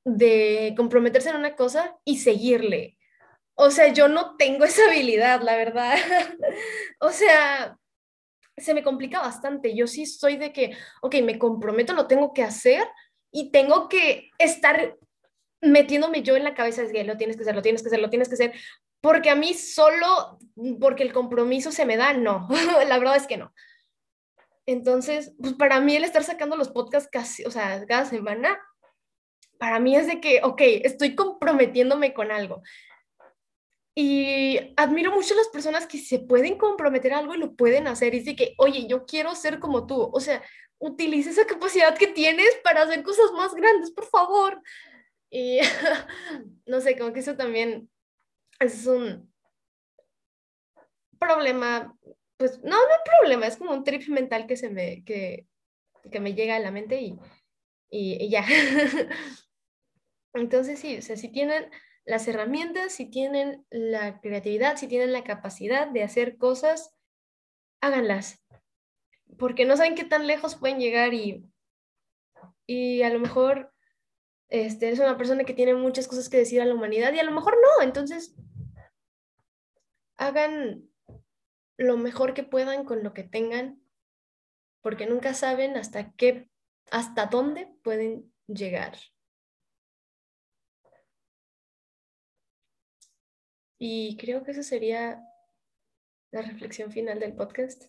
de 0.05 0.73
comprometerse 0.75 1.29
en 1.29 1.35
una 1.35 1.55
cosa 1.55 1.95
y 2.03 2.17
seguirle. 2.17 2.98
O 3.61 3.71
sea, 3.71 3.91
yo 3.91 4.07
no 4.07 4.37
tengo 4.37 4.63
esa 4.63 4.85
habilidad, 4.85 5.41
la 5.41 5.57
verdad. 5.57 5.97
o 7.01 7.09
sea, 7.09 7.77
se 8.55 8.73
me 8.73 8.83
complica 8.83 9.19
bastante. 9.19 9.75
Yo 9.75 9.85
sí 9.85 10.05
soy 10.05 10.37
de 10.37 10.53
que, 10.53 10.77
ok, 11.01 11.15
me 11.23 11.37
comprometo, 11.37 11.91
lo 11.91 12.07
tengo 12.07 12.33
que 12.33 12.41
hacer 12.41 12.87
y 13.33 13.51
tengo 13.51 13.89
que 13.89 14.29
estar 14.37 14.95
metiéndome 15.59 16.23
yo 16.23 16.37
en 16.37 16.45
la 16.45 16.53
cabeza 16.53 16.83
de 16.83 16.91
que 16.93 17.03
lo 17.03 17.17
tienes 17.17 17.35
que 17.35 17.41
hacer, 17.41 17.53
lo 17.53 17.61
tienes 17.61 17.81
que 17.81 17.89
hacer, 17.89 17.99
lo 17.99 18.09
tienes 18.09 18.29
que 18.29 18.35
hacer, 18.35 18.53
porque 19.01 19.29
a 19.29 19.35
mí 19.35 19.53
solo, 19.53 20.39
porque 20.79 21.03
el 21.03 21.11
compromiso 21.11 21.73
se 21.73 21.85
me 21.85 21.97
da, 21.97 22.13
no, 22.13 22.47
la 22.87 22.97
verdad 22.97 23.17
es 23.17 23.27
que 23.27 23.35
no. 23.35 23.53
Entonces, 24.67 25.35
pues 25.37 25.51
para 25.55 25.81
mí 25.81 25.97
el 25.97 26.05
estar 26.05 26.23
sacando 26.23 26.55
los 26.55 26.69
podcasts 26.69 27.09
casi, 27.11 27.43
o 27.43 27.51
sea, 27.51 27.85
cada 27.87 28.05
semana, 28.05 28.57
para 29.57 29.81
mí 29.81 29.97
es 29.97 30.07
de 30.07 30.21
que, 30.21 30.39
ok, 30.43 30.61
estoy 30.83 31.13
comprometiéndome 31.13 32.13
con 32.13 32.31
algo. 32.31 32.61
Y 33.95 34.73
admiro 34.77 35.11
mucho 35.11 35.33
a 35.33 35.37
las 35.37 35.49
personas 35.49 35.85
que 35.87 35.97
se 35.97 36.19
pueden 36.19 36.57
comprometer 36.57 37.13
a 37.13 37.19
algo 37.19 37.35
y 37.35 37.39
lo 37.39 37.55
pueden 37.55 37.87
hacer. 37.87 38.13
Y 38.13 38.19
dice 38.19 38.35
que, 38.35 38.53
oye, 38.57 38.87
yo 38.87 39.05
quiero 39.05 39.35
ser 39.35 39.59
como 39.59 39.85
tú. 39.87 40.09
O 40.13 40.19
sea, 40.19 40.41
utiliza 40.77 41.29
esa 41.29 41.45
capacidad 41.45 41.97
que 41.97 42.07
tienes 42.07 42.55
para 42.63 42.83
hacer 42.83 43.03
cosas 43.03 43.31
más 43.33 43.53
grandes, 43.53 43.91
por 43.91 44.05
favor. 44.05 44.61
Y 45.29 45.59
no 46.65 46.81
sé, 46.81 46.97
como 46.97 47.13
que 47.13 47.19
eso 47.19 47.35
también 47.35 47.89
es 48.59 48.85
un 48.87 49.31
problema, 51.19 51.95
pues 52.37 52.59
no, 52.63 52.69
no 52.69 52.77
es 52.77 53.19
problema, 53.19 53.47
es 53.47 53.57
como 53.57 53.71
un 53.71 53.83
trip 53.83 54.07
mental 54.07 54.47
que 54.47 54.57
se 54.57 54.69
me, 54.69 55.03
que, 55.03 55.45
que 56.11 56.19
me 56.19 56.33
llega 56.33 56.55
a 56.55 56.59
la 56.59 56.71
mente 56.71 57.01
y, 57.01 57.19
y, 57.89 58.29
ya. 58.29 58.45
Entonces 60.33 60.79
sí, 60.79 60.97
o 60.97 61.01
sea, 61.01 61.17
si 61.17 61.29
tienen 61.29 61.69
las 62.05 62.27
herramientas, 62.27 62.93
si 62.93 63.05
tienen 63.05 63.65
la 63.69 64.19
creatividad, 64.19 64.77
si 64.77 64.87
tienen 64.87 65.13
la 65.13 65.23
capacidad 65.23 65.87
de 65.87 66.03
hacer 66.03 66.37
cosas, 66.37 66.95
háganlas. 67.81 68.43
Porque 69.37 69.65
no 69.65 69.77
saben 69.77 69.95
qué 69.95 70.03
tan 70.03 70.27
lejos 70.27 70.55
pueden 70.55 70.79
llegar 70.79 71.13
y, 71.13 71.45
y 72.65 73.03
a 73.03 73.09
lo 73.09 73.19
mejor 73.19 73.73
este, 74.49 74.87
eres 74.87 74.99
una 74.99 75.17
persona 75.17 75.43
que 75.43 75.53
tiene 75.53 75.75
muchas 75.75 76.07
cosas 76.07 76.29
que 76.29 76.37
decir 76.37 76.61
a 76.61 76.65
la 76.65 76.73
humanidad 76.73 77.13
y 77.13 77.19
a 77.19 77.23
lo 77.23 77.31
mejor 77.31 77.55
no. 77.55 77.83
Entonces, 77.83 78.35
hagan 80.17 80.89
lo 81.77 81.97
mejor 81.97 82.33
que 82.33 82.43
puedan 82.43 82.83
con 82.83 83.03
lo 83.03 83.13
que 83.13 83.23
tengan, 83.23 83.81
porque 84.81 85.05
nunca 85.05 85.33
saben 85.33 85.77
hasta 85.77 86.11
qué, 86.13 86.49
hasta 86.91 87.27
dónde 87.27 87.67
pueden 87.83 88.33
llegar. 88.47 88.97
Y 93.79 94.17
creo 94.17 94.43
que 94.43 94.51
esa 94.51 94.61
sería 94.61 95.23
la 96.31 96.41
reflexión 96.41 96.91
final 96.91 97.19
del 97.19 97.33
podcast. 97.33 97.85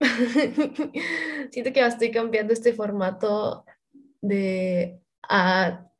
Siento 1.50 1.72
que 1.72 1.84
estoy 1.84 2.12
cambiando 2.12 2.52
este 2.52 2.72
formato 2.72 3.64
de 4.20 5.00
a 5.22 5.90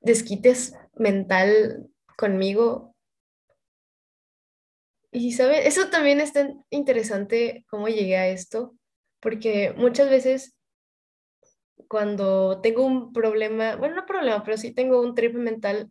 desquites 0.00 0.74
mental 0.96 1.88
conmigo. 2.16 2.94
Y, 5.12 5.32
¿sabe? 5.32 5.66
Eso 5.66 5.88
también 5.90 6.20
es 6.20 6.32
interesante 6.70 7.64
cómo 7.70 7.88
llegué 7.88 8.16
a 8.16 8.28
esto, 8.28 8.76
porque 9.20 9.72
muchas 9.76 10.10
veces 10.10 10.56
cuando 11.88 12.60
tengo 12.60 12.84
un 12.84 13.12
problema, 13.12 13.76
bueno, 13.76 13.94
no 13.94 14.06
problema, 14.06 14.42
pero 14.44 14.58
sí 14.58 14.74
tengo 14.74 15.00
un 15.00 15.14
trip 15.14 15.34
mental, 15.34 15.88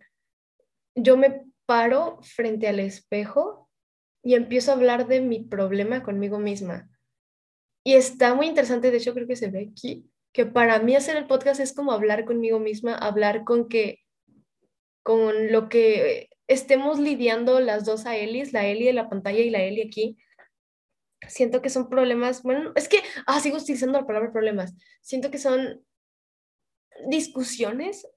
yo 0.97 1.15
me 1.15 1.45
paro 1.65 2.19
frente 2.23 2.67
al 2.67 2.79
espejo 2.79 3.69
y 4.23 4.33
empiezo 4.33 4.71
a 4.71 4.75
hablar 4.75 5.07
de 5.07 5.21
mi 5.21 5.39
problema 5.43 6.03
conmigo 6.03 6.39
misma. 6.39 6.89
Y 7.85 7.93
está 7.93 8.33
muy 8.33 8.47
interesante, 8.47 8.91
de 8.91 8.97
hecho 8.97 9.13
creo 9.13 9.27
que 9.27 9.35
se 9.35 9.49
ve 9.49 9.69
aquí, 9.71 10.09
que 10.33 10.45
para 10.45 10.79
mí 10.79 10.95
hacer 10.95 11.15
el 11.15 11.27
podcast 11.27 11.61
es 11.61 11.73
como 11.73 11.91
hablar 11.91 12.25
conmigo 12.25 12.59
misma, 12.59 12.95
hablar 12.95 13.43
con 13.45 13.69
que, 13.69 13.99
con 15.03 15.51
lo 15.51 15.69
que 15.69 16.29
estemos 16.47 16.99
lidiando 16.99 17.59
las 17.59 17.85
dos 17.85 18.05
a 18.05 18.17
Elis, 18.17 18.51
la 18.51 18.65
Eli 18.65 18.85
de 18.85 18.93
la 18.93 19.09
pantalla 19.09 19.39
y 19.39 19.49
la 19.49 19.61
Eli 19.61 19.81
aquí. 19.81 20.17
Siento 21.27 21.61
que 21.61 21.69
son 21.69 21.89
problemas, 21.89 22.43
bueno, 22.43 22.73
es 22.75 22.89
que, 22.89 22.97
ah, 23.25 23.39
sigo 23.39 23.57
utilizando 23.57 23.99
la 23.99 24.07
palabra 24.07 24.31
problemas. 24.31 24.73
Siento 25.01 25.31
que 25.31 25.37
son 25.37 25.85
discusiones 27.07 28.07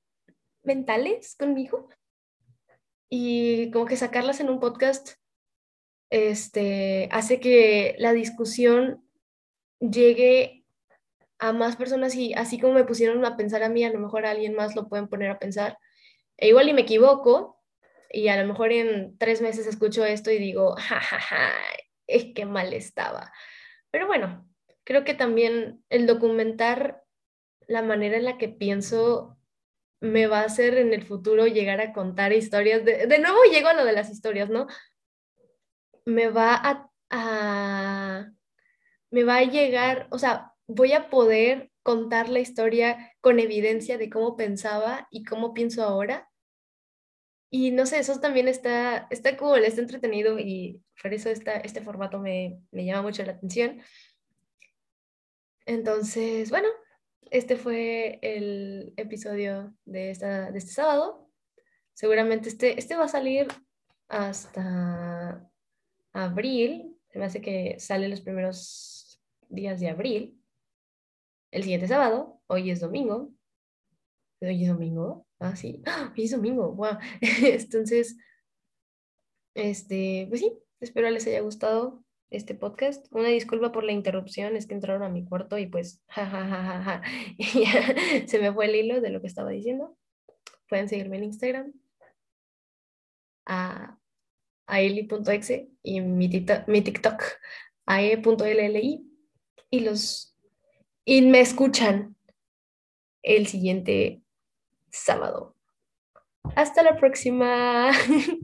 mentales 0.63 1.37
conmigo 1.37 1.89
y 3.11 3.71
como 3.73 3.85
que 3.85 3.97
sacarlas 3.97 4.41
en 4.41 4.49
un 4.49 4.61
podcast 4.61 5.17
este, 6.11 7.09
hace 7.13 7.41
que 7.41 7.95
la 7.99 8.13
discusión 8.13 9.05
llegue 9.81 10.65
a 11.39 11.53
más 11.53 11.77
personas 11.77 12.15
y 12.15 12.35
así 12.35 12.59
como 12.59 12.75
me 12.75 12.85
pusieron 12.85 13.25
a 13.25 13.37
pensar 13.37 13.63
a 13.63 13.69
mí, 13.69 13.85
a 13.85 13.93
lo 13.93 13.99
mejor 13.99 14.27
a 14.27 14.31
alguien 14.31 14.55
más 14.55 14.77
lo 14.77 14.89
pueden 14.89 15.09
poner 15.09 15.31
a 15.31 15.39
pensar. 15.39 15.79
E 16.37 16.49
igual 16.49 16.69
y 16.69 16.73
me 16.73 16.83
equivoco 16.83 17.61
y 18.11 18.29
a 18.29 18.41
lo 18.41 18.47
mejor 18.47 18.73
en 18.73 19.17
tres 19.19 19.41
meses 19.41 19.67
escucho 19.67 20.05
esto 20.05 20.31
y 20.31 20.39
digo, 20.39 20.75
jajaja, 20.79 21.53
es 22.07 22.33
que 22.35 22.45
mal 22.45 22.73
estaba. 22.73 23.33
Pero 23.91 24.07
bueno, 24.07 24.47
creo 24.85 25.05
que 25.05 25.15
también 25.15 25.83
el 25.89 26.07
documentar 26.07 27.03
la 27.67 27.83
manera 27.83 28.17
en 28.17 28.25
la 28.25 28.39
que 28.39 28.49
pienso 28.49 29.39
me 30.01 30.27
va 30.27 30.41
a 30.41 30.45
hacer 30.45 30.79
en 30.79 30.93
el 30.93 31.03
futuro 31.05 31.47
llegar 31.47 31.81
a 31.81 31.93
contar 31.93 32.33
historias. 32.33 32.85
De, 32.85 33.07
de 33.07 33.19
nuevo 33.19 33.39
llego 33.51 33.69
a 33.69 33.75
lo 33.75 33.85
de 33.85 33.93
las 33.93 34.11
historias, 34.11 34.49
¿no? 34.49 34.67
Me 36.05 36.29
va 36.29 36.55
a, 36.55 36.91
a, 37.11 38.31
me 39.11 39.25
va 39.25 39.37
a 39.37 39.45
llegar, 39.45 40.09
o 40.11 40.19
sea, 40.19 40.53
voy 40.67 40.93
a 40.93 41.11
poder 41.11 41.71
contar 41.83 42.29
la 42.29 42.41
historia 42.41 43.13
con 43.21 43.39
evidencia 43.39 43.99
de 43.99 44.11
cómo 44.11 44.37
pensaba 44.37 45.07
y 45.11 45.25
cómo 45.25 45.55
pienso 45.55 45.83
ahora. 45.83 46.29
Y 47.51 47.73
no 47.73 47.85
sé, 47.85 47.99
eso 47.99 48.21
también 48.21 48.49
está, 48.49 49.09
está 49.11 49.37
cool, 49.37 49.65
está 49.65 49.81
entretenido 49.81 50.39
y 50.39 50.83
por 51.03 51.13
eso 51.13 51.31
esta, 51.31 51.55
este 51.55 51.83
formato 51.83 52.21
me, 52.21 52.61
me 52.71 52.85
llama 52.85 53.03
mucho 53.03 53.25
la 53.25 53.33
atención. 53.33 53.83
Entonces, 55.67 56.51
bueno, 56.51 56.69
este 57.31 57.57
fue 57.57 58.19
el 58.23 58.93
episodio 58.97 59.75
de, 59.85 60.11
esta, 60.11 60.51
de 60.51 60.59
este 60.59 60.73
sábado. 60.73 61.31
Seguramente 61.95 62.49
este, 62.49 62.79
este 62.79 62.97
va 62.97 63.05
a 63.05 63.09
salir 63.09 63.49
hasta 64.09 65.51
abril. 66.13 66.97
Se 67.09 67.19
me 67.19 67.25
hace 67.25 67.41
que 67.41 67.79
sale 67.79 68.09
los 68.09 68.21
primeros 68.21 69.21
días 69.49 69.81
de 69.81 69.89
abril 69.89 70.41
el 71.53 71.65
siguiente 71.65 71.89
sábado, 71.89 72.41
hoy 72.47 72.71
es 72.71 72.81
domingo. 72.81 73.33
Hoy 74.41 74.63
es 74.63 74.69
domingo. 74.69 75.27
Ah, 75.41 75.57
sí. 75.57 75.83
¡Ah! 75.85 76.13
Hoy 76.17 76.25
es 76.25 76.31
domingo. 76.31 76.73
Wow. 76.73 76.99
Entonces, 77.21 78.17
este, 79.55 80.27
pues 80.29 80.41
sí, 80.41 80.53
espero 80.79 81.11
les 81.11 81.27
haya 81.27 81.41
gustado 81.41 82.05
este 82.31 82.55
podcast. 82.55 83.07
Una 83.13 83.29
disculpa 83.29 83.73
por 83.73 83.85
la 83.85 83.93
interrupción, 83.93 84.57
es 84.57 84.67
que 84.67 84.75
entraron 84.75 85.03
a 85.03 85.09
mi 85.09 85.25
cuarto 85.25 85.59
y 85.59 85.67
pues, 85.67 86.03
ja, 86.09 87.03
se 88.27 88.39
me 88.39 88.53
fue 88.53 88.67
el 88.67 88.77
hilo 88.77 89.01
de 89.01 89.11
lo 89.11 89.21
que 89.21 89.27
estaba 89.27 89.51
diciendo. 89.51 89.97
Pueden 90.69 90.89
seguirme 90.89 91.17
en 91.19 91.25
Instagram 91.25 91.73
a 93.47 93.99
aeli.exe 94.67 95.69
y 95.83 96.01
mi, 96.01 96.29
mi 96.69 96.83
TikTok 96.83 97.25
ae.lli 97.87 99.05
y 99.71 99.81
los 99.81 100.31
y 101.05 101.23
me 101.23 101.41
escuchan 101.41 102.15
el 103.23 103.47
siguiente 103.49 104.23
sábado. 104.91 105.57
Hasta 106.55 106.83
la 106.83 106.97
próxima. 106.97 107.91